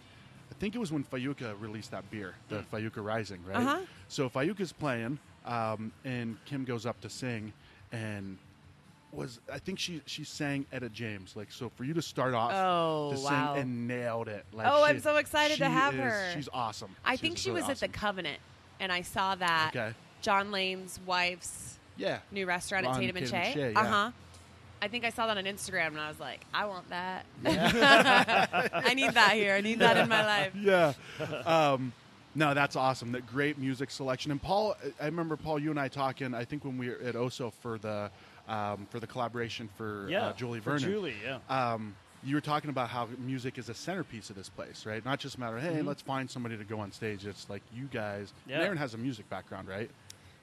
[0.52, 3.58] I think it was when Fayuca released that beer, the Fayuca Rising, right?
[3.58, 3.80] Uh-huh.
[4.10, 7.54] So Fayuca's playing, um, and Kim goes up to sing,
[7.92, 8.38] and
[9.12, 11.36] was I think she she sang Etta James.
[11.36, 13.54] Like so, for you to start off Oh, to wow.
[13.54, 14.46] sing and nailed it.
[14.54, 16.32] Like, Oh, she- I'm so excited to have is- her.
[16.34, 16.96] She's awesome.
[17.06, 17.98] I think she really was at the.
[17.98, 18.40] Covenant,
[18.80, 19.94] and I saw that Okay.
[20.22, 22.20] John Lane's wife's Yeah.
[22.32, 23.54] new restaurant On at Tatum and Tatum and Shea.
[23.54, 23.80] Shea, yeah.
[23.80, 24.12] Uh huh.
[24.80, 27.26] I think I saw that on Instagram, and I was like, I want that.
[27.46, 29.54] I need that here.
[29.56, 30.54] I need that in my life.
[30.56, 30.94] yeah.
[31.46, 31.94] Um,
[32.36, 33.12] no, that's awesome.
[33.14, 34.30] That great music selection.
[34.32, 36.36] And Paul, I remember Paul, you and I talking.
[36.36, 38.12] I think when we were at OHSO for the
[38.48, 40.28] um, for the collaboration for Yeah.
[40.28, 40.90] uh, Julie for Vernon.
[40.90, 41.40] Julie, yeah.
[41.50, 45.04] Um, you were talking about how music is a centerpiece of this place, right?
[45.06, 47.26] Not just a matter, of hey, let's find somebody to go on stage.
[47.26, 48.34] It's like you guys.
[48.48, 48.62] Yeah.
[48.62, 49.90] Aaron has a music background, right?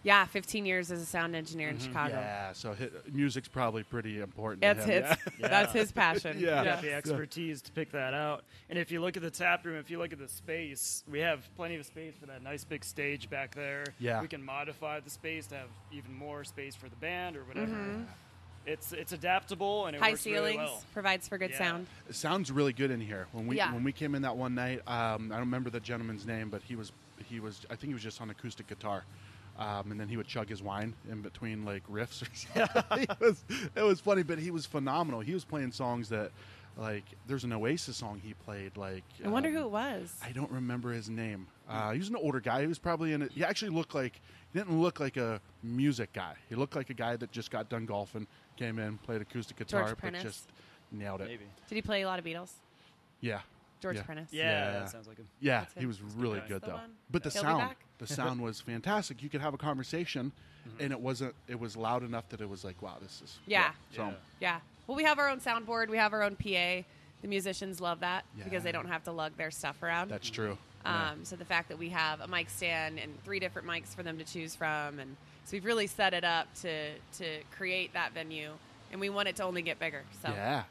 [0.05, 2.14] Yeah, 15 years as a sound engineer in Chicago.
[2.14, 2.53] Yeah.
[2.53, 4.61] So hi music's probably pretty important.
[4.61, 5.03] That's to him.
[5.05, 5.17] his.
[5.40, 5.49] Yeah.
[5.49, 6.37] That's his passion.
[6.38, 6.62] Yeah.
[6.62, 8.45] got the expertise to pick that out.
[8.69, 11.21] And if you look at the tap room, if you look at the space, we
[11.21, 13.85] have plenty of space for that nice big stage back there.
[13.99, 14.21] Yeah.
[14.21, 17.75] We can modify the space to have even more space for the band or whatever.
[18.67, 20.05] It's it's adaptable and it Mm-hmm.
[20.05, 20.83] High works ceilings really well.
[20.93, 21.59] provides for good Yeah.
[21.59, 21.87] sound.
[22.11, 23.27] It sounds really good in here.
[23.33, 23.73] When we Yeah.
[23.73, 26.61] when we came in that one night, um, I don't remember the gentleman's name, but
[26.62, 26.93] he was
[27.27, 29.05] he was I think he was just on acoustic guitar,
[29.59, 33.03] um, and then he would chug his wine in between like riffs or something.
[33.11, 33.45] it was
[33.77, 35.21] it was funny, but he was phenomenal.
[35.21, 36.33] He was playing songs that
[36.77, 39.05] like there's an Oasis song he played like.
[39.25, 40.14] I wonder um, who it was.
[40.23, 41.47] I don't remember his name.
[41.69, 42.62] Uh, he was an older guy.
[42.62, 43.33] He was probably in it.
[43.33, 44.21] He actually looked like
[44.53, 46.35] he didn't look like a music guy.
[46.49, 49.83] He looked like a guy that just got done golfing, came in, played acoustic guitar,
[49.83, 50.23] George but Prentice.
[50.23, 50.49] just
[50.90, 51.29] nailed it.
[51.29, 51.45] Maybe.
[51.69, 52.51] Did he play a lot of Beatles?
[53.21, 53.40] Yeah.
[53.85, 54.03] George yeah.
[54.03, 54.29] Prentice.
[54.33, 54.70] Yeah, Yeah.
[54.81, 55.29] that sounds like him.
[55.40, 56.73] Yeah, That's he was a good really good though.
[56.77, 56.90] on?
[57.11, 59.23] But the He'll sound, the sound was fantastic.
[59.23, 60.33] You could have a conversation,
[60.81, 61.35] and it wasn't.
[61.47, 63.38] It was loud enough that it was like, wow, this is.
[63.47, 63.73] Yeah.
[63.94, 64.12] So Yeah.
[64.40, 64.61] Yeah.
[64.87, 65.88] Well, we have our own soundboard.
[65.88, 66.83] We have our own PA.
[67.23, 68.44] The musicians love that Yeah.
[68.44, 70.11] because they don't have to lug their stuff around.
[70.11, 70.59] that's true.
[70.85, 71.11] Yeah.
[71.12, 74.03] Um, so the fact that we have a mic stand and three different mics for
[74.03, 75.16] them to choose from, and
[75.47, 78.51] so we've really set it up to to create that venue,
[78.92, 80.03] and we want it to only get bigger.
[80.23, 80.64] So yeah,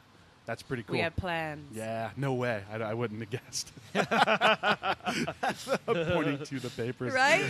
[0.46, 0.94] that's pretty cool.
[0.94, 1.74] we have plans.
[1.74, 2.62] Yeah, no way.
[2.70, 3.72] I, I wouldn't have guessed.
[5.86, 7.14] Pointing to the papers.
[7.14, 7.44] Right?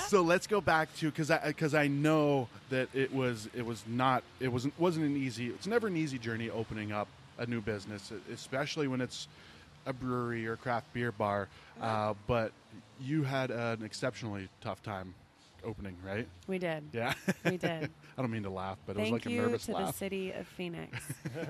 [0.08, 3.84] so let's go back to because I because I know that it was it was
[3.86, 7.60] not it wasn't wasn't an easy it's never an easy journey opening up a new
[7.60, 9.28] business especially when it's
[9.86, 11.48] a brewery or craft beer bar
[11.80, 12.52] uh, but
[13.00, 15.14] you had an exceptionally tough time
[15.64, 16.84] opening right we did.
[16.92, 17.90] yeah We did.
[18.18, 20.46] I don't mean to laugh but it was like a nervous to the city of
[20.56, 20.98] Phoenix.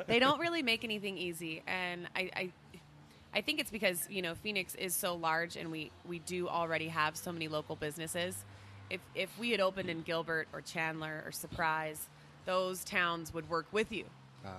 [0.07, 2.53] they don't really make anything easy, and I, I,
[3.35, 6.88] I think it's because you know Phoenix is so large, and we we do already
[6.88, 8.44] have so many local businesses.
[8.90, 12.09] If if we had opened in Gilbert or Chandler or Surprise,
[12.44, 14.05] those towns would work with you
[14.44, 14.51] ah.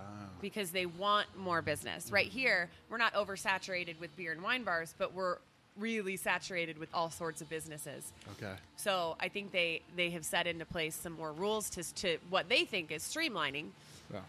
[0.41, 2.11] because they want more business.
[2.11, 2.33] Right mm.
[2.33, 5.37] here, we're not oversaturated with beer and wine bars, but we're
[5.77, 8.11] really saturated with all sorts of businesses.
[8.33, 8.53] Okay.
[8.75, 12.49] So I think they they have set into place some more rules to to what
[12.49, 13.67] they think is streamlining,
[14.11, 14.19] Yeah.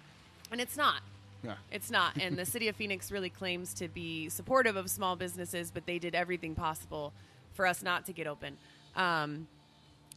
[0.52, 1.02] and it's not.
[1.42, 1.54] Yeah.
[1.72, 2.16] It's not.
[2.20, 5.98] And the city of Phoenix really claims to be supportive of small businesses, but they
[5.98, 7.12] did everything possible
[7.54, 8.58] for us not to get open.
[8.94, 9.48] Um,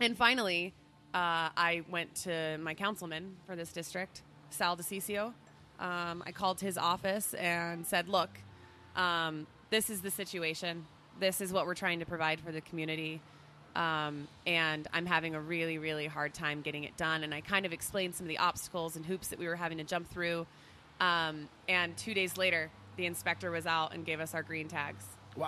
[0.02, 0.74] and finally,
[1.14, 5.34] uh, I went to my councilman for this district, Sal DiCiccio.
[5.80, 8.30] Um, I called his office and said, look,
[8.98, 10.86] um, this is the situation.
[11.20, 13.20] This is what we're trying to provide for the community.
[13.76, 17.24] Um, and I'm having a really, really hard time getting it done.
[17.24, 19.78] And I kind of explained some of the obstacles and hoops that we were having
[19.80, 20.46] to jump through.
[21.00, 25.04] Um, and two days later, the inspector was out and gave us our green tags,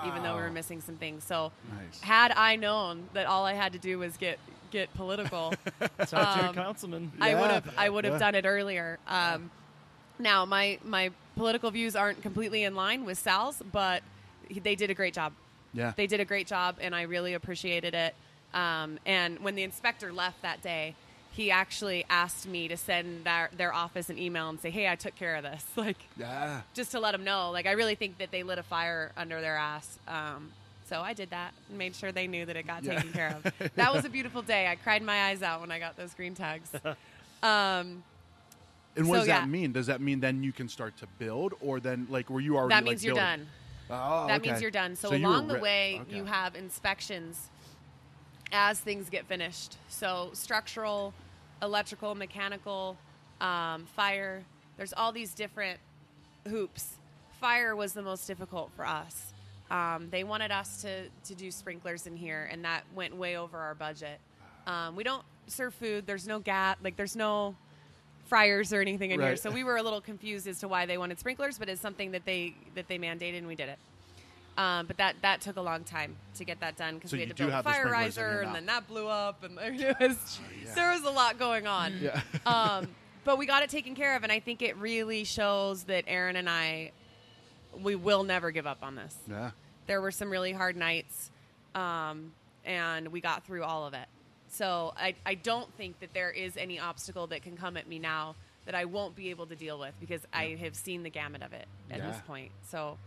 [0.07, 1.23] even though we were missing some things.
[1.23, 2.01] So, Nice.
[2.01, 4.39] had I known that all I had to do was get
[4.71, 5.53] get political,
[6.07, 7.11] Talk Um, councilman.
[7.21, 8.19] I would have I would have Yeah.
[8.19, 8.97] done it earlier.
[9.07, 9.51] Um,
[10.17, 14.01] now my my political views aren't completely in line with Sal's, but
[14.49, 15.33] they did a great job.
[15.75, 15.93] Yeah.
[15.95, 18.15] They did a great job, and I really appreciated it.
[18.53, 20.95] Um, and when the inspector left that day,
[21.31, 24.95] he actually asked me to send their, their office an email and say, "Hey, I
[24.95, 26.61] took care of this." Like yeah.
[26.73, 27.51] just to let them know.
[27.51, 29.99] Like I really think that they lit a fire under their ass.
[30.07, 30.51] Um,
[30.87, 32.95] so I did that and made sure they knew that it got Yeah.
[32.95, 33.71] taken care of.
[33.75, 34.67] That was a beautiful day.
[34.67, 36.69] I cried my eyes out when I got those green tags.
[37.43, 38.01] Um,
[38.95, 39.41] And what So, does yeah.
[39.41, 39.71] that mean?
[39.73, 42.69] Does that mean then you can start to build, or then like were you already?
[42.69, 43.39] that like, means you're building?
[43.41, 43.47] done.
[43.89, 44.49] Oh, that okay.
[44.49, 44.95] means you're done.
[44.95, 46.15] So, were along the re- way, okay.
[46.15, 47.49] you have inspections
[48.51, 49.77] as things get finished.
[49.89, 51.13] So structural,
[51.61, 52.97] electrical, mechanical,
[53.41, 54.43] um, fire.
[54.77, 55.79] There's all these different
[56.47, 56.95] hoops.
[57.39, 59.33] Fire was the most difficult for us.
[59.69, 63.57] Um, they wanted us to to do sprinklers in here, and that went way over
[63.57, 64.19] our budget.
[64.67, 66.05] Um, we don't serve food.
[66.05, 66.77] There's no gas.
[66.83, 67.55] Like there's no
[68.25, 69.35] fryers or anything in here.
[69.35, 72.11] So we were a little confused as to why they wanted sprinklers, but it's something
[72.11, 73.79] that they that they mandated, and we did it.
[74.57, 77.21] Um, but that that took a long time to get that done because So we
[77.21, 80.73] had to build a fire riser, and then that blew up, and there was yeah.
[80.73, 81.93] there was a lot going on.
[82.01, 82.21] Yeah.
[82.45, 82.87] um,
[83.23, 86.35] but we got it taken care of, and I think it really shows that Aaron
[86.35, 86.91] and I
[87.81, 89.15] we will never give up on this.
[89.29, 89.51] yeah.
[89.87, 91.29] There were some really hard nights,
[91.75, 92.31] um,
[92.63, 94.07] and we got through all of it.
[94.55, 97.99] So I, I don't think that there is any obstacle that can come at me
[97.99, 101.43] now that I won't be able to deal with because I have seen the gamut
[101.43, 102.51] of it at this point.
[102.63, 102.97] So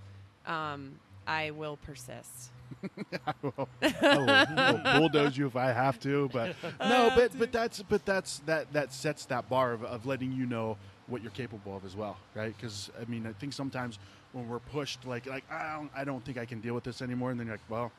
[0.46, 2.50] um, I will persist.
[3.26, 7.36] I will, I will, I will bulldoze you if I have to, but no, but
[7.38, 11.22] but that's but that's that that sets that bar of, of letting you know what
[11.22, 12.54] you're capable of as well, right?
[12.54, 13.98] Because I mean, I think sometimes
[14.32, 17.00] when we're pushed, like like I don't I don't think I can deal with this
[17.00, 17.90] anymore, and then you're like, well,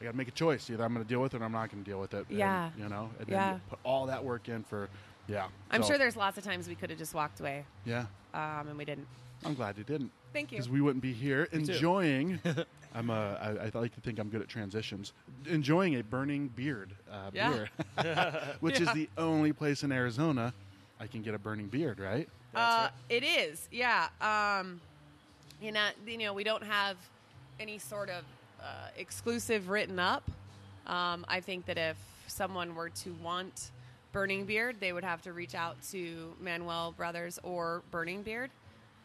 [0.00, 1.52] I got to make a choice: either I'm going to deal with it or I'm
[1.52, 2.26] not going to deal with it.
[2.28, 2.70] And, Yeah.
[2.78, 3.38] you know, and Yeah.
[3.48, 4.88] then you put all that work in for,
[5.28, 5.48] yeah.
[5.70, 8.68] I'm So, sure there's lots of times we could have just walked away, Yeah, um,
[8.68, 9.06] and we didn't.
[9.44, 10.10] I'm glad you didn't.
[10.32, 10.58] Thank you.
[10.58, 11.56] because we wouldn't be here too.
[11.58, 12.40] enjoying.
[12.94, 15.12] I'm a, I, I like to think I'm good at transitions.
[15.46, 17.66] Enjoying a burning beard uh, Yeah.
[17.96, 20.52] beer, which is the only place in Arizona
[20.98, 21.98] I can get a burning beard.
[22.00, 22.28] Right?
[22.54, 24.08] Uh, it is, yeah.
[24.20, 24.80] Um,
[25.60, 26.96] you know, you know, we don't have
[27.58, 28.24] any sort of
[28.60, 30.22] uh, exclusive written up.
[30.86, 31.96] Um, I think that if
[32.26, 33.70] someone were to want
[34.12, 38.50] Burning Beard, they would have to reach out to Manuel Brothers or Burning Beard.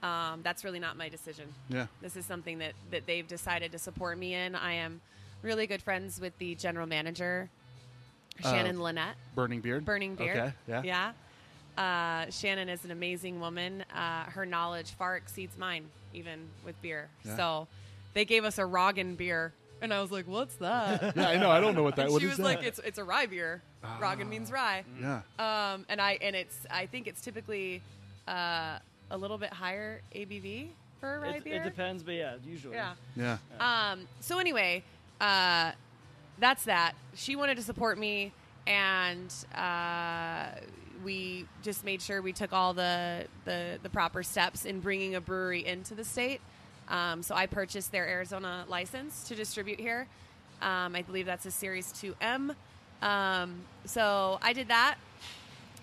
[0.04, 1.46] Um, that's really not my decision.
[1.70, 1.88] Yeah.
[2.02, 4.56] This is something that, that they've decided to support me in.
[4.56, 5.02] I am
[5.42, 7.50] really good friends with the general manager,
[8.42, 9.16] Shannon Lynette.
[9.34, 9.86] Burning beard.
[9.86, 10.38] Burning Beard.
[10.38, 10.54] Okay.
[10.68, 10.82] Yeah.
[10.84, 11.12] Yeah.
[11.78, 13.84] Uh, Shannon is an amazing woman.
[13.94, 17.10] Uh, her knowledge far exceeds mine, even with beer.
[17.24, 17.36] Yeah.
[17.36, 17.68] So
[18.16, 21.52] they gave us a Roggen beer, and I was like, "What's that?" Yeah, I know.
[21.52, 22.06] I don't know what that.
[22.06, 23.62] and what she is was like, "It's it's a rye beer.
[24.00, 25.22] Roggen means rye." yeah.
[25.38, 27.84] Um, and I and it's I think it's typically
[28.28, 28.80] uh,
[29.12, 31.62] a little bit higher ABV for a rye It, beer.
[31.62, 32.76] it depends, but yeah, usually.
[32.76, 32.94] Yeah.
[33.16, 33.38] Yeah.
[33.60, 34.84] Um, so anyway,
[35.22, 35.74] uh,
[36.40, 36.94] that's that.
[37.14, 38.32] She wanted to support me,
[38.66, 40.48] and uh,
[41.04, 45.22] we just made sure we took all the, the the proper steps in bringing a
[45.22, 46.42] brewery into the state.
[46.88, 50.08] Um, so I purchased their Arizona license to distribute here.
[50.62, 52.56] Um, I believe that's a Series 2M.
[53.02, 54.96] Um, so I did that,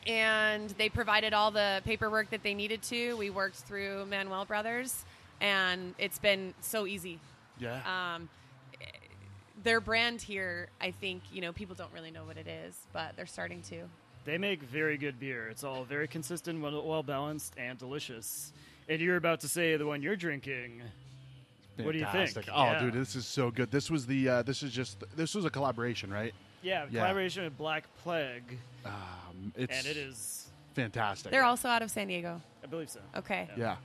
[0.07, 3.17] and they provided all the paperwork that they needed to.
[3.17, 5.05] We worked through Manuel Brothers,
[5.41, 7.19] and it's been so easy
[7.59, 7.81] Yeah.
[8.15, 8.29] um,
[9.63, 13.15] their brand here, I think, you know, people don't really know what it is, but
[13.17, 13.83] they're starting to.
[14.25, 15.49] They make very good beer.
[15.49, 18.53] It's all very consistent, well, well balanced, and delicious.
[18.89, 20.83] And you're about to say the one you're drinking.
[21.77, 22.13] What do you think?
[22.31, 22.49] Fantastic.
[22.53, 22.79] Oh, Yeah.
[22.81, 23.71] dude, this is so good.
[23.71, 24.29] This was the.
[24.29, 25.03] Uh, this is just.
[25.17, 26.35] This was a collaboration, right?
[26.63, 27.01] Yeah, Yeah.
[27.01, 31.33] collaboration with Black Plague, Um, it's and it is fantastic.
[31.33, 32.41] They're also out of San Diego.
[32.63, 33.01] I believe so.
[33.17, 33.49] Okay.
[33.57, 33.77] yeah.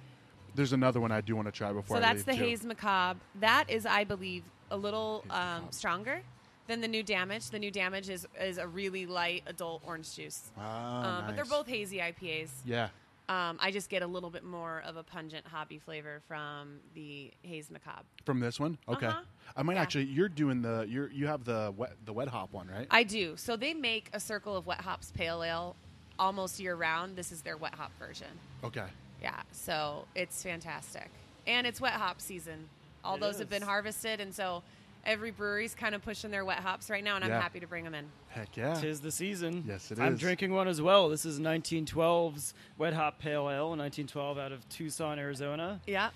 [0.53, 1.97] There's another one I do want to try before.
[1.97, 2.49] So I that's leave, the too.
[2.49, 3.19] Haze Macabre.
[3.39, 5.71] That is, I believe, a little Haze um, Macabre.
[5.73, 6.21] stronger
[6.67, 7.49] than the new Damage.
[7.49, 10.51] The new Damage is is a really light adult orange juice.
[10.57, 11.49] Ah, um, But they're nice.
[11.53, 12.49] both hazy IPAs.
[12.65, 12.89] Yeah.
[13.29, 17.31] Um, I just get a little bit more of a pungent hobby flavor from the
[17.41, 18.05] Haze Macabre.
[18.25, 19.07] From this one, okay.
[19.07, 19.21] Uh-huh.
[19.55, 19.81] I might Yeah.
[19.81, 20.05] actually.
[20.05, 20.85] You're doing the.
[20.87, 22.87] You're you have the wet the wet hop one, right?
[22.89, 23.35] I do.
[23.35, 25.75] So they make a Circle of Wet Hops Pale Ale
[26.17, 27.15] almost year round.
[27.17, 28.27] This is their wet hop version.
[28.63, 28.85] okay.
[29.21, 31.09] Yeah, so it's fantastic.
[31.47, 32.69] And it's wet hop season.
[33.03, 34.61] All It those have been harvested, and so
[35.07, 37.41] every brewery's kind of pushing their wet hops right now, and I'm Yeah.
[37.41, 38.05] happy to bring them in.
[38.29, 38.75] Heck yeah.
[38.75, 39.63] Tis the season.
[39.65, 40.19] Yes, it I'm is.
[40.19, 41.09] drinking one as well.
[41.09, 45.79] This is 1912's Wet Hop Pale Ale, 1912 out of Tucson, Arizona.
[45.87, 46.09] Yeah.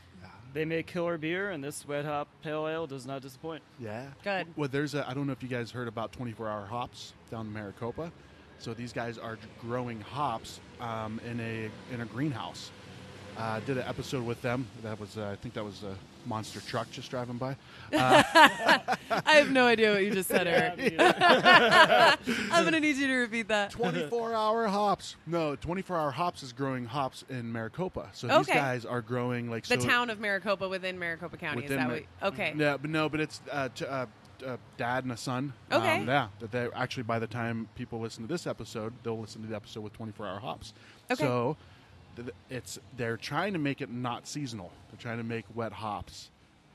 [0.53, 3.63] They make killer beer, and this Wet Hop Pale Ale does not disappoint.
[3.79, 4.07] Yeah.
[4.21, 4.47] Good.
[4.57, 5.07] Well, there's a.
[5.09, 8.11] I don't know if you guys heard about 24 Hour Hops down in Maricopa.
[8.59, 12.69] So these guys are growing hops um, in a in a greenhouse.
[13.37, 14.67] Uh, did an episode with them.
[14.83, 15.95] That was uh, I think that was a
[16.27, 17.55] monster truck just driving by.
[17.93, 20.95] I have no idea what you just said, Eric.
[20.99, 23.71] I'm going to need you to repeat that.
[23.71, 25.15] 24 hour hops.
[25.25, 28.09] No, 24 hour hops is growing hops in Maricopa.
[28.13, 31.63] So these guys are growing like The so town of Maricopa within Maricopa County.
[31.63, 32.33] Is that Mar- what?
[32.33, 32.53] Okay.
[32.55, 34.05] Yeah, but no, but it's uh, t- uh,
[34.45, 35.53] uh, dad and a son.
[35.71, 35.99] Okay.
[36.01, 39.41] Um, yeah, that they actually by the time people listen to this episode, they'll listen
[39.41, 40.73] to the episode with 24 hour hops.
[41.09, 41.23] Okay.
[41.23, 41.67] So th-
[42.49, 44.71] it's they're trying to make it not seasonal.
[44.89, 46.29] They're trying to make wet hops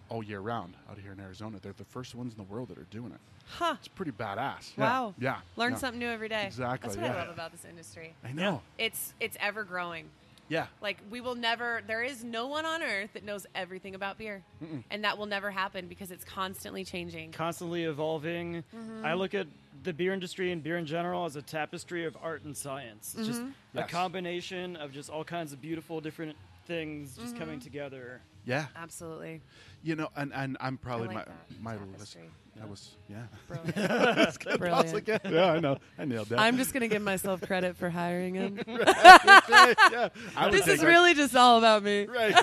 [0.09, 1.59] all year round out here in Arizona.
[1.61, 3.19] They're the first ones in the world that are doing it.
[3.49, 3.77] Huh.
[3.79, 4.73] It's pretty badass.
[4.77, 4.85] Yeah.
[4.85, 5.15] Wow.
[5.19, 5.39] Yeah.
[5.57, 5.79] Learn yeah.
[5.79, 6.47] something new every day.
[6.47, 7.15] Exactly, That's what yeah.
[7.15, 8.13] I love about this industry.
[8.25, 8.61] I know.
[8.79, 10.07] It's it's ever growing.
[10.49, 10.67] Yeah.
[10.81, 11.81] Like we will never.
[11.87, 14.43] There is no one on earth that knows everything about beer,
[14.91, 17.33] and that will never happen because it's constantly changing.
[17.33, 18.63] Constantly evolving.
[18.75, 19.05] Mm-hmm.
[19.05, 19.47] I look at
[19.83, 23.15] the beer industry and beer in general as a tapestry of art and science.
[23.19, 23.79] It's just Mm-hmm.
[23.79, 23.91] a Yes.
[23.91, 27.39] combination of just all kinds of beautiful different things just Mm-hmm.
[27.39, 28.21] coming together.
[28.47, 28.67] Yeah.
[28.77, 29.43] Absolutely.
[29.83, 31.29] You know, and, and I'm probably I like
[31.61, 31.79] my that.
[31.79, 32.17] my list.
[32.57, 33.25] That was yeah.
[33.49, 33.75] Brilliant.
[34.59, 35.21] Brilliant.
[35.25, 35.79] yeah, I know.
[35.99, 36.41] I nailed that.
[36.41, 38.61] I'm just gonna give myself credit for hiring him.
[38.69, 40.09] yeah.
[40.51, 42.07] This is really just all about me.
[42.07, 42.35] Right.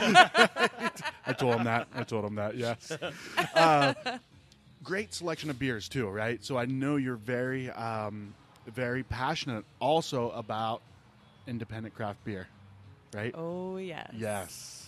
[1.26, 1.88] I told him that.
[1.96, 2.56] I told him that.
[2.56, 2.92] Yes.
[3.56, 3.94] Uh,
[4.84, 6.44] great selection of beers too, right?
[6.44, 8.36] So I know you're very, um,
[8.68, 10.82] very passionate also about
[11.48, 12.48] independent craft beer,
[13.13, 13.34] right?
[13.36, 14.12] Oh yes.
[14.16, 14.83] Yes.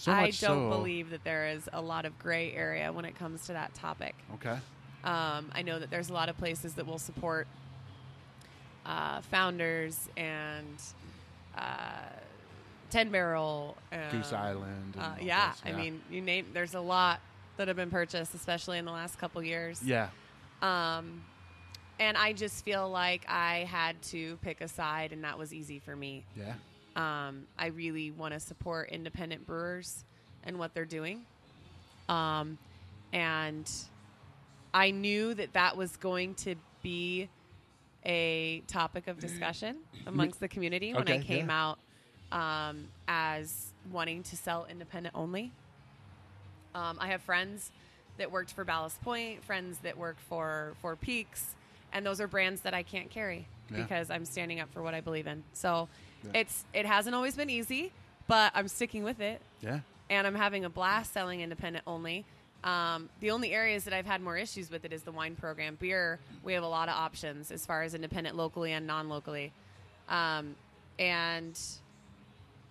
[0.00, 3.14] So I don't so- believe that there is a lot of gray area when it
[3.16, 4.14] comes to that topic.
[4.34, 4.56] Okay.
[5.04, 7.46] Um, I know that there's a lot of places that will support
[8.86, 10.76] uh, founders and
[11.56, 12.08] uh,
[12.88, 14.94] Ten Barrel, and, Goose Island.
[14.94, 16.46] and Uh, yeah, those, I mean, you name.
[16.54, 17.20] There's a lot
[17.58, 19.82] that have been purchased, especially in the last couple years.
[19.82, 20.08] Yeah.
[20.62, 21.22] Um,
[21.98, 25.78] and I just feel like I had to pick a side, and that was easy
[25.78, 26.24] for me.
[26.34, 26.54] Yeah.
[26.96, 30.04] Um, I really want to support independent brewers
[30.44, 31.22] and what they're doing.
[32.08, 32.58] Um,
[33.12, 33.70] and
[34.74, 37.28] I knew that that was going to be
[38.04, 39.76] a topic of discussion
[40.06, 41.76] amongst the community when I came yeah.
[42.32, 45.52] out um, as wanting to sell independent only.
[46.74, 47.70] Um, I have friends
[48.18, 51.54] that worked for Ballast Point, friends that work for Four Peaks,
[51.92, 53.82] and those are brands that I can't carry Yeah.
[53.82, 55.42] because I'm standing up for what I believe in.
[55.52, 55.88] So
[56.24, 56.30] Yeah.
[56.40, 57.92] it's it hasn't always been easy,
[58.28, 59.80] but I'm sticking with it, Yeah.
[60.08, 62.24] and I'm having a blast selling independent only.
[62.62, 65.76] Um, the only areas that I've had more issues with it is the wine program.
[65.80, 69.52] Beer, we have a lot of options as far as independent locally and non-locally,
[70.10, 70.54] um,
[70.98, 71.58] and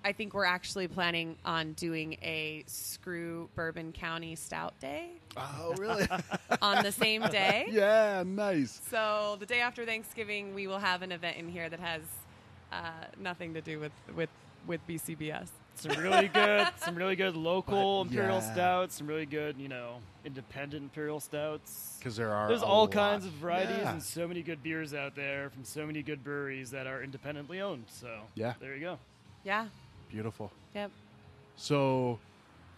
[0.05, 6.07] I think we're actually planning on doing a Screw Bourbon County Stout Day Oh, really?
[6.62, 7.67] on the same day.
[7.71, 8.23] yeah.
[8.25, 8.79] Nice.
[8.89, 12.01] So the day after Thanksgiving, we will have an event in here that has
[12.71, 14.29] uh, nothing to do with with
[14.67, 15.47] with BCBS.
[15.75, 18.51] Some really good, some really good local But, imperial yeah.
[18.53, 21.95] stouts, some really good, you know, independent imperial stouts.
[21.99, 22.49] Because there are.
[22.49, 22.91] There's a all lot.
[22.91, 23.93] kinds of varieties Yeah.
[23.93, 27.62] and so many good beers out there from so many good breweries that are independently
[27.62, 27.86] owned.
[27.88, 28.55] So Yeah.
[28.60, 28.99] there you go.
[29.45, 29.67] Yeah.
[30.12, 30.51] Beautiful.
[30.75, 30.91] Yep.
[31.55, 32.19] So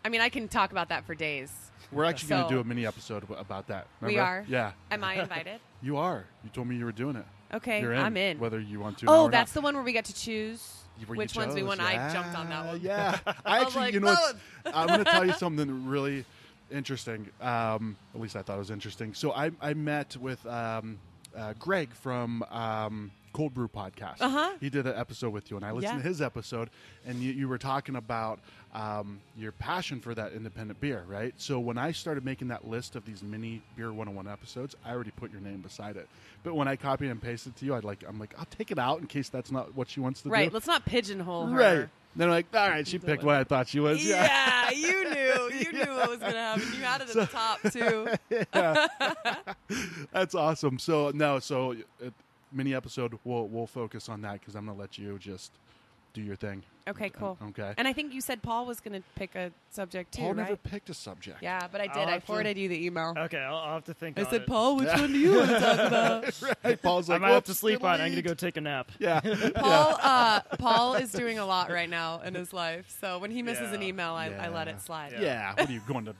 [0.06, 1.52] I mean, I can talk about that for days.
[1.92, 3.88] we're actually going to do a mini episode about that.
[4.02, 4.22] We remember?
[4.30, 4.46] are?
[4.48, 4.72] Yeah.
[4.92, 5.60] Am I invited?
[5.84, 6.26] You are.
[6.44, 7.26] You told me you were doing it.
[7.54, 8.40] Okay, You're in, I'm in.
[8.40, 9.06] Whether you want to.
[9.08, 11.82] Oh, that's the one where we get to choose Where which ones we want.
[11.82, 12.82] I jumped on that one.
[12.82, 13.20] Yeah.
[13.28, 14.16] I I actually, like, you know,
[14.74, 16.26] I'm going to tell you something really
[16.72, 17.30] interesting.
[17.42, 19.14] Um, at least I thought it was interesting.
[19.14, 21.00] So I, I met with um,
[21.36, 24.18] uh, Greg from um, Cold Brew podcast.
[24.22, 24.52] Uh-huh.
[24.60, 26.02] He did an episode with you, and I listened Yeah.
[26.04, 26.70] to his episode,
[27.06, 28.40] and you, you were talking about
[28.74, 31.34] um, your passion for that independent beer, right?
[31.38, 35.12] So when I started making that list of these mini Beer 101 episodes, I already
[35.12, 36.08] put your name beside it.
[36.44, 38.72] But when I copy and paste it to you, I'd like I'm like I'll take
[38.72, 40.40] it out in case that's not what she wants to Right.
[40.40, 40.44] do.
[40.46, 40.54] Right.
[40.54, 41.58] Let's not pigeonhole her.
[41.58, 41.90] Right.
[42.16, 44.04] Then I'm like, all right, she picked what I thought she was.
[44.06, 44.24] Yeah.
[44.26, 45.58] Yeah, you knew.
[45.60, 46.64] You knew what was going to happen.
[46.76, 48.08] You had it at the top too.
[48.54, 48.88] yeah.
[50.12, 50.78] That's awesome.
[50.80, 51.74] So no, so
[52.06, 52.10] uh,
[52.52, 55.52] mini episode we'll we'll focus on that because I'm gonna let you just
[56.14, 56.62] do your thing.
[56.90, 57.38] Okay, cool.
[57.50, 57.74] Okay.
[57.78, 60.38] And I think you said Paul was going to pick a subject too, Paul right?
[60.44, 61.38] never picked a subject.
[61.42, 61.96] Yeah, but I did.
[61.98, 63.14] I'll I have to- forwarded you the email.
[63.18, 64.20] Okay, I'll, I'll have to think.
[64.20, 64.48] I on said, it.
[64.48, 66.42] Paul, which one do you want to talk about?
[66.66, 66.82] Right.
[66.82, 68.02] Paul's I like, might have "Whoops, to sleep on.
[68.02, 68.04] it.
[68.04, 68.92] I'm gonna go take a nap.
[69.00, 69.22] Yeah.
[69.56, 72.94] Paul, uh, Paul is doing a lot right now in his life.
[73.00, 75.14] So when he misses an email, I, I let it slide.
[75.14, 75.22] Yeah.
[75.22, 75.54] yeah.
[75.54, 76.16] What are you going to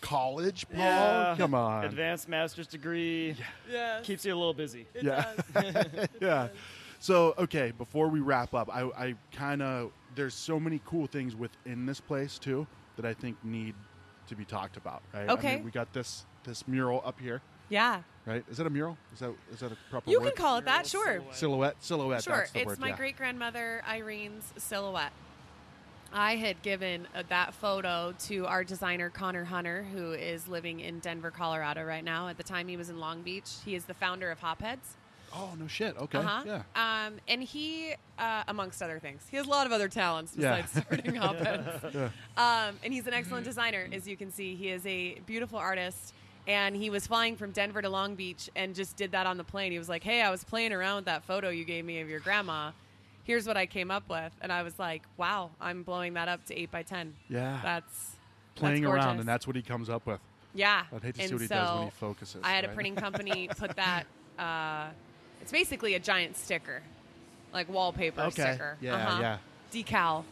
[0.00, 0.78] college, Paul?
[0.80, 1.34] Yeah.
[1.38, 1.84] Come on.
[1.84, 3.36] Advanced master's degree
[3.70, 4.06] Yes.
[4.06, 4.86] keeps you a little busy.
[4.94, 5.32] It Yeah.
[5.54, 6.08] does.
[6.20, 6.48] yeah.
[6.98, 11.34] So okay, before we wrap up, I, I kind of there's so many cool things
[11.36, 13.74] within this place too that I think need
[14.26, 15.02] to be talked about.
[15.14, 15.28] Right.
[15.28, 15.54] I Okay.
[15.56, 17.40] mean, we got this this mural up here.
[17.68, 18.02] Yeah.
[18.26, 18.44] Right.
[18.50, 18.98] Is that a mural?
[19.14, 20.34] Is that is that a proper You word?
[20.34, 21.22] can call it that, sure.
[21.32, 21.36] silhouette.
[21.36, 21.82] silhouette.
[21.82, 22.22] Silhouette.
[22.24, 22.36] Sure.
[22.36, 22.78] That's the It's word.
[22.80, 22.96] my yeah.
[22.96, 25.12] great grandmother Irene's silhouette.
[26.12, 30.98] I had given uh, that photo to our designer Connor Hunter, who is living in
[30.98, 32.28] Denver, Colorado right now.
[32.28, 33.48] At the time, he was in Long Beach.
[33.64, 34.96] He is the founder of Hopheads.
[35.32, 35.96] Oh no shit.
[35.96, 36.18] Okay.
[36.18, 36.42] Uh-huh.
[36.44, 36.62] Yeah.
[37.06, 40.60] Um, and he, uh, amongst other things, he has a lot of other talents Yeah.
[40.62, 41.94] besides starting Hopheads.
[41.94, 42.08] Yeah.
[42.68, 44.56] Um, and he's an excellent designer, as you can see.
[44.56, 46.14] He is a beautiful artist.
[46.48, 49.44] And he was flying from Denver to Long Beach and just did that on the
[49.44, 49.70] plane.
[49.70, 52.08] He was like, Hey, I was playing around with that photo you gave me of
[52.08, 52.72] your grandma.
[53.30, 54.32] Here's what I came up with.
[54.40, 57.60] And I was like, Wow, I'm blowing that up to 8 by 10 Yeah.
[57.62, 58.16] That's
[58.56, 60.18] Playing that's around, and that's what he comes up with.
[60.52, 60.82] yeah.
[60.92, 62.40] I'd hate to and see what he does when he focuses.
[62.42, 64.06] I had a printing company put that.
[64.36, 64.88] Uh,
[65.40, 66.82] it's basically a giant sticker,
[67.54, 68.50] like wallpaper Okay.
[68.54, 68.76] sticker.
[68.80, 69.20] Yeah, Uh-huh.
[69.20, 69.38] yeah.
[69.72, 70.24] Decal.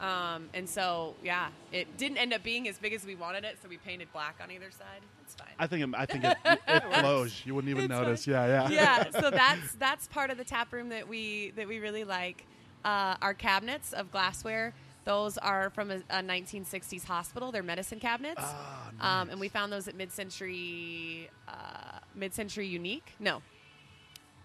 [0.00, 3.58] Um, and so, yeah, it didn't end up being as big as we wanted it,
[3.62, 5.00] so we painted black on either side.
[5.24, 5.48] It's fine.
[5.58, 6.36] I think it, I think it,
[6.68, 7.42] it flows.
[7.44, 8.24] You wouldn't even It's notice.
[8.24, 8.34] fine.
[8.34, 9.04] Yeah, yeah.
[9.10, 12.44] yeah, so that's that's part of the tap room that we that we really like.
[12.84, 14.72] Uh, our cabinets of glassware,
[15.04, 17.50] those are from a, a 1960s hospital.
[17.50, 23.14] They're medicine cabinets, Ah, um, and we found those at mid-century uh, mid-century unique.
[23.18, 23.42] No,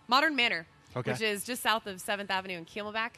[0.08, 1.12] Modern Manor, Okay.
[1.12, 3.12] which is just south of Seventh Avenue in Camelback.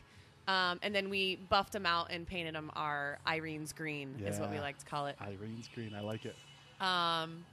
[0.47, 4.51] Um, and then we buffed them out and painted them our Irene's green, is what
[4.51, 5.15] we like to call it.
[5.19, 5.95] Irene's green.
[5.95, 6.35] I like it.
[6.79, 7.45] Um,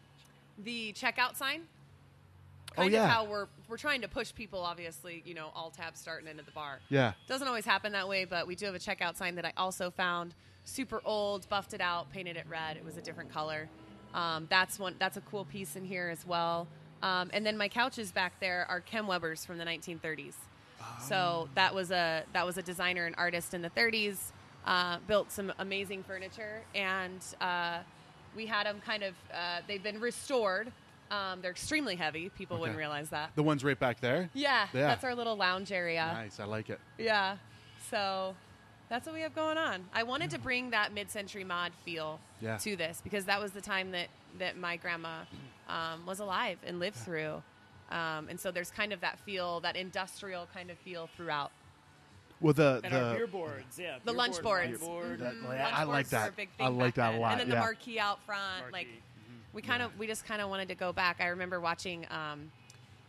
[0.62, 1.62] the checkout sign.
[2.72, 3.04] Oh, Kind yeah.
[3.04, 4.60] of how we're we're trying to push people.
[4.60, 6.80] Obviously, you know, all tabs starting into the bar.
[6.88, 7.12] Yeah.
[7.28, 9.90] Doesn't always happen that way, but we do have a checkout sign that I also
[9.90, 10.34] found
[10.64, 12.76] super old, buffed it out, painted it red.
[12.76, 13.68] It was a different color.
[14.14, 14.96] Um, that's one.
[14.98, 16.66] That's a cool piece in here as well.
[17.02, 20.34] Um, and then my couches back there are Kem Weber's from the 1930s.
[21.08, 24.16] So that was a that was a designer and artist in the 30s.
[24.64, 27.78] Uh, built some amazing furniture, and uh,
[28.36, 29.14] we had them kind of.
[29.34, 30.70] Uh, they've been restored.
[31.10, 32.28] Um, they're extremely heavy.
[32.30, 33.32] People wouldn't realize that.
[33.34, 34.30] The ones right back there.
[34.32, 34.86] Yeah, Yeah.
[34.86, 36.08] that's our little lounge area.
[36.14, 36.38] Nice.
[36.40, 36.78] I like it.
[36.96, 37.36] Yeah.
[37.90, 38.34] So
[38.88, 39.84] that's what we have going on.
[39.92, 42.56] I wanted to bring that mid-century mod feel Yeah.
[42.58, 44.08] to this because that was the time that
[44.38, 45.24] that my grandma
[45.68, 47.42] um, was alive and lived through.
[47.90, 51.50] Um, and so there's kind of that feel, that industrial kind of feel throughout.
[52.40, 53.98] Well, the And our beer the boards, yeah.
[54.04, 54.82] The lunch board, boards.
[54.82, 55.42] whiteboard, That- Mhm.
[55.56, 56.28] yeah, Lunch I like boards that.
[56.28, 57.54] a big I like back that a lot, And then yeah.
[57.56, 59.02] the marquee out front, like marquee.
[59.52, 59.86] we kind Yeah.
[59.86, 61.20] of we just kind of wanted to go back.
[61.20, 62.50] I remember watching um,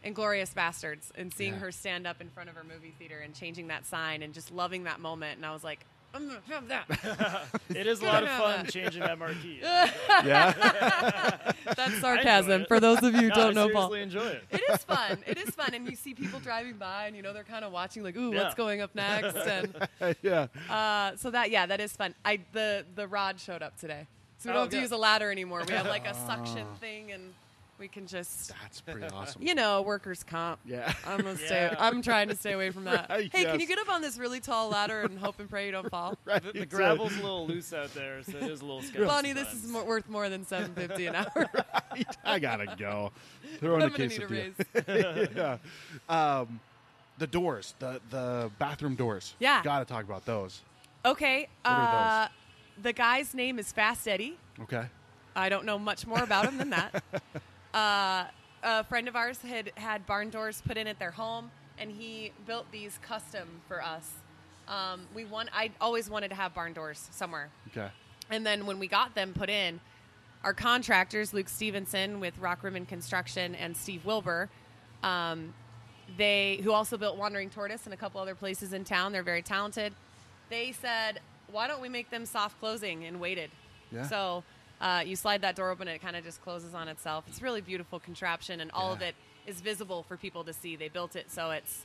[0.06, 1.60] Inglourious Basterds and seeing Yeah.
[1.60, 4.52] her stand up in front of her movie theater and changing that sign and just
[4.52, 5.38] loving that moment.
[5.38, 7.48] And I was like, I'm gonna have that.
[7.76, 9.60] It is a lot of fun changing that marquee.
[9.64, 11.52] yeah.
[11.76, 13.90] That's sarcasm for those of you who No, don't I know Paul.
[13.90, 14.44] seriously enjoy it.
[14.52, 15.24] It is fun.
[15.26, 17.72] It is fun, and you see people driving by, and you know they're kind of
[17.72, 19.74] watching, like, "Ooh, what's going up next?" And
[20.22, 20.48] yeah.
[20.70, 22.14] uh, so that, yeah, that is fun.
[22.24, 24.06] I the the rod showed up today,
[24.38, 25.64] so we Oh, don't have to use a ladder anymore.
[25.68, 27.34] We have like a suction thing, and
[27.80, 29.42] we can just, That's pretty awesome.
[29.42, 30.60] you know, workers' comp.
[30.66, 30.94] Yeah.
[31.06, 31.70] I'm gonna stay.
[31.72, 31.76] Yeah.
[31.80, 33.10] I'm trying to stay away from that.
[33.14, 33.52] Right, hey, yes.
[33.52, 35.90] can you get up on this really tall ladder and hope and pray you don't
[35.90, 36.18] fall?
[36.26, 36.42] right.
[36.42, 39.06] The, the It's, gravel's a little loose out there, so it is a little sketchy.
[39.06, 39.72] Bonnie, this is sometimes.
[39.74, 41.50] more, worth more than seven fifty an hour.
[42.24, 43.12] I gotta go.
[43.60, 45.16] Throw in a I'm gonna need a quesadilla.
[45.18, 45.30] raise.
[45.36, 45.58] yeah.
[46.40, 46.60] Um,
[47.18, 49.34] the doors, the the bathroom doors.
[49.40, 49.62] Yeah.
[49.64, 50.62] Gotta talk about those.
[51.06, 51.48] Okay.
[51.64, 52.28] What are Uh,
[52.82, 54.38] the guy's name is Fast Eddie.
[54.62, 54.86] Okay.
[55.36, 57.04] I don't know much more about him than that.
[57.74, 58.26] Uh,
[58.64, 62.32] a friend of ours had had barn doors put in at their home, and he
[62.46, 64.12] built these custom for us.
[64.68, 65.50] Um, we want.
[65.54, 67.90] I always wanted to have barn doors somewhere, Okay.
[68.30, 69.82] and then when we got them put in,
[70.44, 74.50] our contractors, Luke Stevenson with Rock Ribbon Construction and Steve Wilbur,
[75.04, 75.54] um,
[76.18, 79.12] they who also built Wandering Tortoise and a couple other places in town.
[79.12, 79.94] They're very talented.
[80.50, 81.20] They said,
[81.52, 83.52] "Why don't we make them soft closing and weighted?"
[83.92, 84.08] Yeah.
[84.08, 84.44] So
[84.84, 87.24] uh, you slide that door open, and it kind of just closes on itself.
[87.28, 89.16] It's a really beautiful contraption, and all of it
[89.48, 90.76] is visible for people to see.
[90.76, 91.84] They built it so it's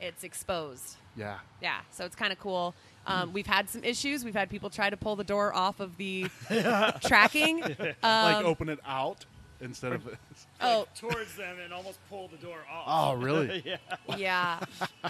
[0.00, 0.96] it's exposed.
[1.16, 1.38] Yeah.
[1.62, 2.74] Yeah, so it's kind of cool.
[3.06, 4.24] Um, we've had some issues.
[4.24, 6.26] We've had people try to pull the door off of the
[7.04, 7.60] tracking.
[7.80, 9.24] like Um, open it out
[9.60, 10.02] instead of.
[10.60, 12.84] oh, towards them and almost pull the door off.
[12.86, 13.62] Oh, really?
[13.64, 13.76] yeah.
[14.16, 14.58] yeah,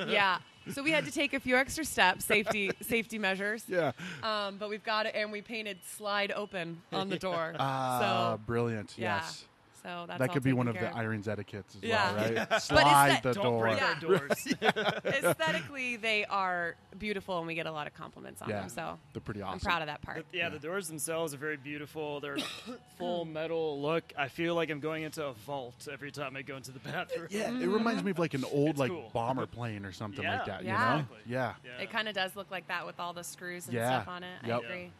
[0.07, 0.39] yeah.
[0.71, 3.65] So we had to take a few extra steps, safety safety measures.
[3.69, 3.93] yeah.
[4.23, 7.55] Um, but we've got it, and we painted slide open on the door.
[7.59, 8.95] Ah, so brilliant.
[8.97, 9.45] yeah, Yes.
[9.83, 12.13] So that's That could be one of care the Irene's etiquettes as Yeah.
[12.15, 12.49] well, right?
[12.49, 13.61] But Slide it's that- the Don't door.
[13.61, 13.87] break Yeah.
[13.87, 14.47] our doors.
[15.05, 18.61] Aesthetically, they are beautiful, and we get a lot of compliments on Yeah.
[18.61, 18.69] them.
[18.69, 19.55] So They're pretty awesome.
[19.55, 20.27] I'm proud of that part.
[20.33, 22.21] yeah, the doors themselves are very beautiful.
[22.21, 22.37] They're
[22.99, 24.13] full metal look.
[24.17, 27.29] I feel like I'm going into a vault every time I go into the bathroom.
[27.31, 29.11] Yeah, it reminds me of like an old It's like cool.
[29.13, 30.37] bomber plane or something Yeah.
[30.37, 30.65] like that.
[30.65, 30.93] Yeah.
[30.97, 31.07] You know?
[31.27, 31.55] Yeah.
[31.65, 31.83] Yeah.
[31.83, 34.01] It kind of does look like that with all the screws and Yeah.
[34.03, 34.37] stuff on it.
[34.47, 34.61] Yep.
[34.63, 34.93] I agree.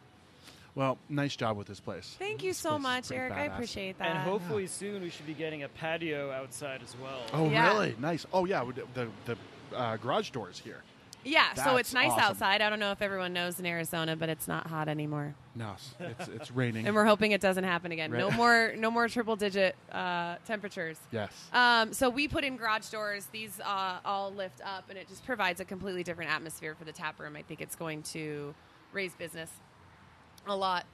[0.75, 2.15] Well, nice job with this place.
[2.17, 3.33] Thank you This so much, pretty Eric.
[3.33, 4.07] I appreciate that.
[4.07, 7.21] And hopefully soon we should be getting a patio outside as well.
[7.31, 7.71] Oh, Yeah.
[7.73, 7.95] really?
[7.99, 8.25] Nice.
[8.33, 8.63] Oh, yeah.
[8.63, 9.37] we The the
[9.75, 10.81] uh, garage doors here.
[11.23, 12.23] yeah, so it's nice awesome.
[12.23, 12.61] outside.
[12.61, 16.27] I don't know if everyone knows in Arizona, but it's not hot anymore, No, it's
[16.27, 16.85] it's raining.
[16.87, 18.11] and we're hoping it doesn't happen again.
[18.11, 20.97] No more, no more triple digit uh, temperatures.
[21.11, 21.31] yes.
[21.53, 23.27] Um, so we put in garage doors.
[23.31, 26.91] These uh, all lift up, and it just provides a completely different atmosphere for the
[26.91, 27.35] tap room.
[27.35, 28.53] I think it's going to
[28.91, 29.49] raise business
[30.47, 30.85] a lot.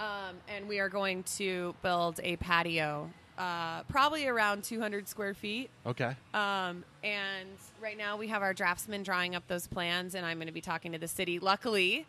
[0.00, 5.70] Um, and we are going to build a patio, uh, probably around 200 square feet.
[5.84, 6.14] Okay.
[6.34, 7.48] Um, and
[7.80, 10.60] right now we have our draftsman drawing up those plans, and I'm going to be
[10.60, 11.40] talking to the city.
[11.40, 12.06] Luckily,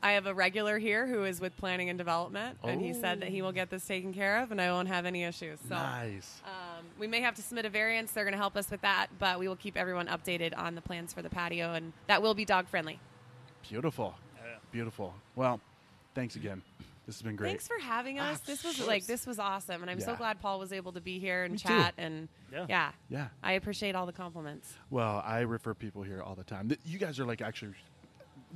[0.00, 3.28] I have a regular here who is with planning and development, and he said that
[3.28, 5.60] he will get this taken care of, and I won't have any issues.
[5.68, 5.76] So.
[5.76, 6.40] nice.
[6.44, 8.10] Um, we may have to submit a variance.
[8.10, 10.80] They're going to help us with that, but we will keep everyone updated on the
[10.80, 12.98] plans for the patio, and that will be dog friendly.
[13.68, 14.14] Beautiful.
[14.36, 14.56] Yeah.
[14.72, 15.14] Beautiful.
[15.36, 15.60] Well,
[16.14, 16.62] thanks again.
[17.06, 17.48] This has been great.
[17.50, 18.38] Thanks for having us.
[18.40, 20.92] Ah, this was of like this was awesome, and I'm so glad Paul was able
[20.92, 21.68] to be here and Me too.
[21.68, 21.94] chat.
[21.98, 22.66] And Yeah.
[22.68, 23.28] yeah, yeah.
[23.42, 24.72] I appreciate all the compliments.
[24.88, 26.70] Well, I refer people here all the time.
[26.84, 27.72] You guys are like actually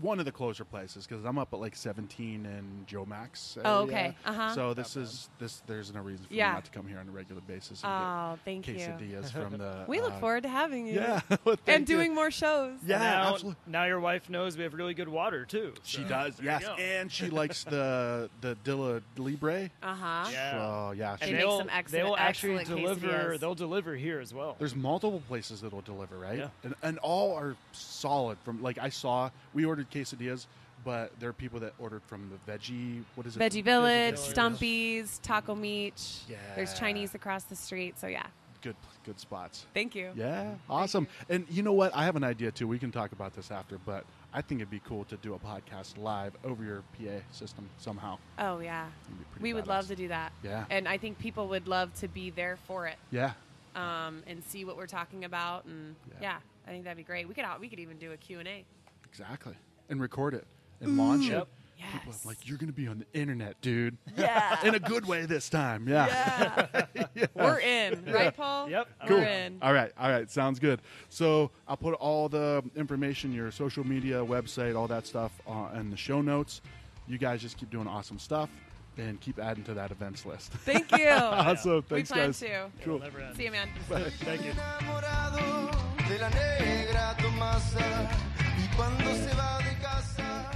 [0.01, 3.59] one of the closer places because I'm up at like 17 and Jomax.
[3.65, 4.15] Oh, okay.
[4.25, 4.55] Uh-huh.
[4.55, 5.63] So this is this.
[5.67, 6.49] There's no reason for Yeah.
[6.51, 8.87] me not to come here on a regular basis and Oh, thank get you.
[8.87, 9.85] quesadillas from the.
[9.89, 10.95] We look uh, forward to having you.
[10.95, 11.97] Yeah, well, thank and you.
[11.97, 12.79] doing more shows.
[12.87, 13.57] Yeah, now, absolutely.
[13.67, 15.73] now your wife knows we have really good water too.
[15.85, 19.71] She does, there yes, and she likes the the Dilla Libre.
[19.83, 20.29] Uh huh.
[20.31, 20.59] Yeah.
[20.61, 23.07] Oh yeah, They she, make they'll, some they will actually deliver.
[23.09, 23.41] quesadillas.
[23.41, 24.57] They'll deliver here as well.
[24.59, 26.39] there's multiple places that'll deliver, right?
[26.39, 26.49] Yeah.
[26.65, 28.39] And and all are solid.
[28.45, 30.47] From like I saw, we ordered quesadillas,
[30.85, 33.03] but there are people that ordered from the veggie.
[33.15, 33.41] What is it?
[33.41, 34.19] Veggie Village, Village.
[34.19, 36.01] Stumpy's, Taco Meat.
[36.29, 36.37] Yeah.
[36.55, 37.99] There's Chinese across the street.
[37.99, 38.27] So yeah,
[38.63, 39.67] Good, good spots.
[39.75, 40.11] thank you.
[40.17, 41.07] Yeah, awesome.
[41.29, 41.95] And you know what?
[41.95, 42.67] I have an idea too.
[42.69, 45.39] We can talk about this after, but I think it'd be cool to do a
[45.39, 48.19] podcast live over your PA system somehow.
[48.39, 50.33] Oh yeah, It'd be pretty we would love to do that.
[50.43, 50.65] Yeah.
[50.71, 53.33] and I think people would love to be there for it Yeah,
[53.75, 55.65] um, and see what we're talking about.
[55.65, 56.17] And Yeah.
[56.21, 56.37] yeah.
[56.67, 57.29] I think that'd be great.
[57.29, 58.65] We could we could even do a Q and A.
[59.09, 59.55] exactly.
[59.89, 60.47] And record it
[60.81, 61.47] and launch it.
[61.93, 62.25] People Yes.
[62.25, 63.97] are like, you're going to be on the internet, dude.
[64.17, 64.59] Yeah.
[64.67, 65.87] In a good way this time.
[65.87, 66.67] Yeah.
[66.95, 67.27] Yeah.
[67.35, 68.71] We're in, right, Paul?
[68.71, 68.89] Yep.
[69.07, 69.19] Cool.
[69.19, 69.59] We're in.
[69.63, 69.93] All right.
[69.99, 70.29] All right.
[70.31, 70.81] Sounds good.
[71.11, 75.91] So I'll put all the information, your social media, website, all that stuff uh, in
[75.91, 76.63] the show notes.
[77.07, 78.49] You guys just keep doing awesome stuff
[78.97, 80.53] and keep adding to that events list.
[80.65, 81.09] Thank you.
[81.11, 81.83] awesome.
[81.83, 82.41] Thanks, we plan guys.
[82.41, 82.71] to.
[82.83, 82.97] Cool.
[82.97, 83.37] It'll never end.
[83.37, 83.69] See you, man.
[83.89, 84.53] Thank you.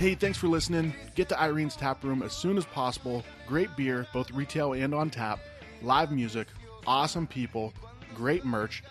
[0.00, 0.94] Hey, thanks for listening.
[1.14, 3.22] Get to Irene's Tap Room as soon as possible.
[3.46, 5.40] Great beer, both retail and on tap.
[5.82, 6.46] Live music,
[6.86, 7.74] awesome people,
[8.14, 8.82] great merch.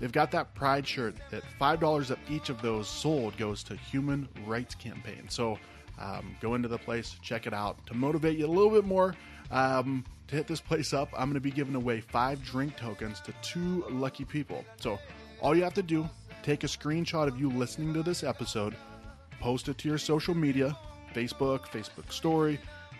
[0.00, 4.28] They've got that pride shirt that $5 of each of those sold goes to Human
[4.44, 5.28] Rights Campaign.
[5.28, 5.60] So
[6.00, 7.86] um, go into the place, check it out.
[7.86, 9.14] To motivate you a little bit more,
[9.52, 13.20] um, to hit this place up, I'm going to be giving away five drink tokens
[13.20, 14.64] to two lucky people.
[14.80, 14.98] So
[15.40, 16.10] all you have to do,
[16.42, 18.74] take a screenshot of you listening to this episode,
[19.42, 20.76] post it to your social media
[21.14, 22.58] Facebook, Facebook story,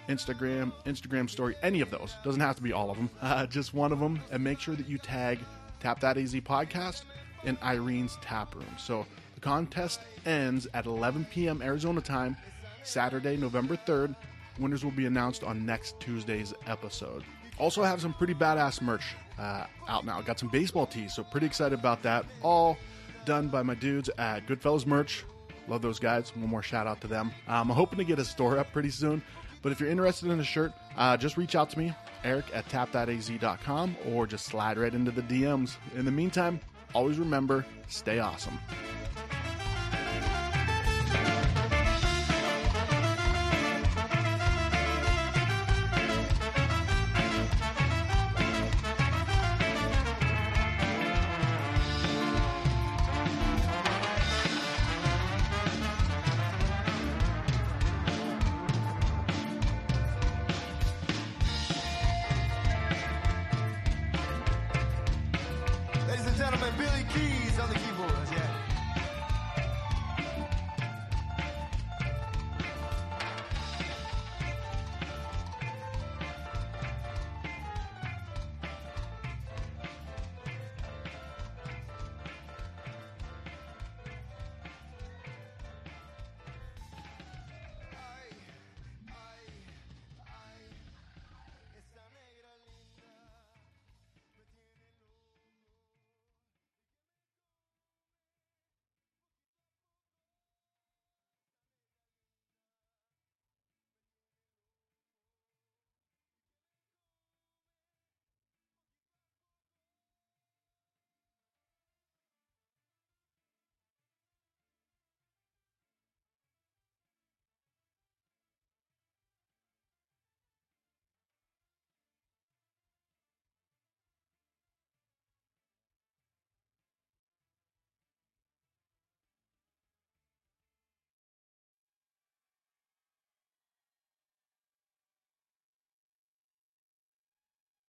[0.09, 2.15] Instagram, Instagram story, any of those.
[2.25, 4.21] Doesn't have to be all of them, uh, just one of them.
[4.31, 5.39] And make sure that you tag
[5.81, 7.05] Tap That AZ Podcast
[7.45, 8.67] and Irene's Tap Room.
[8.77, 11.63] So the contest ends at 11 p.m.
[11.63, 12.37] Arizona time,
[12.83, 14.15] Saturday, November 3rd.
[14.59, 17.23] Winners will be announced on next Tuesday's episode.
[17.59, 20.21] Also, have some pretty badass merch uh, out now.
[20.21, 22.27] Got some baseball tees, so pretty excited about that.
[22.43, 22.77] All
[23.25, 25.25] done by my dudes at Goodfellas Merch.
[25.69, 26.35] Love those guys.
[26.37, 27.33] One more shout out to them.
[27.49, 29.23] Um, I'm hoping to get a store up pretty soon.
[29.63, 31.95] But if you're interested in a shirt, uh, just reach out to me,
[32.25, 35.77] Eric at tapthataz.com, or just slide right into the DMs.
[35.97, 36.61] In the meantime,
[36.95, 38.59] always remember stay awesome.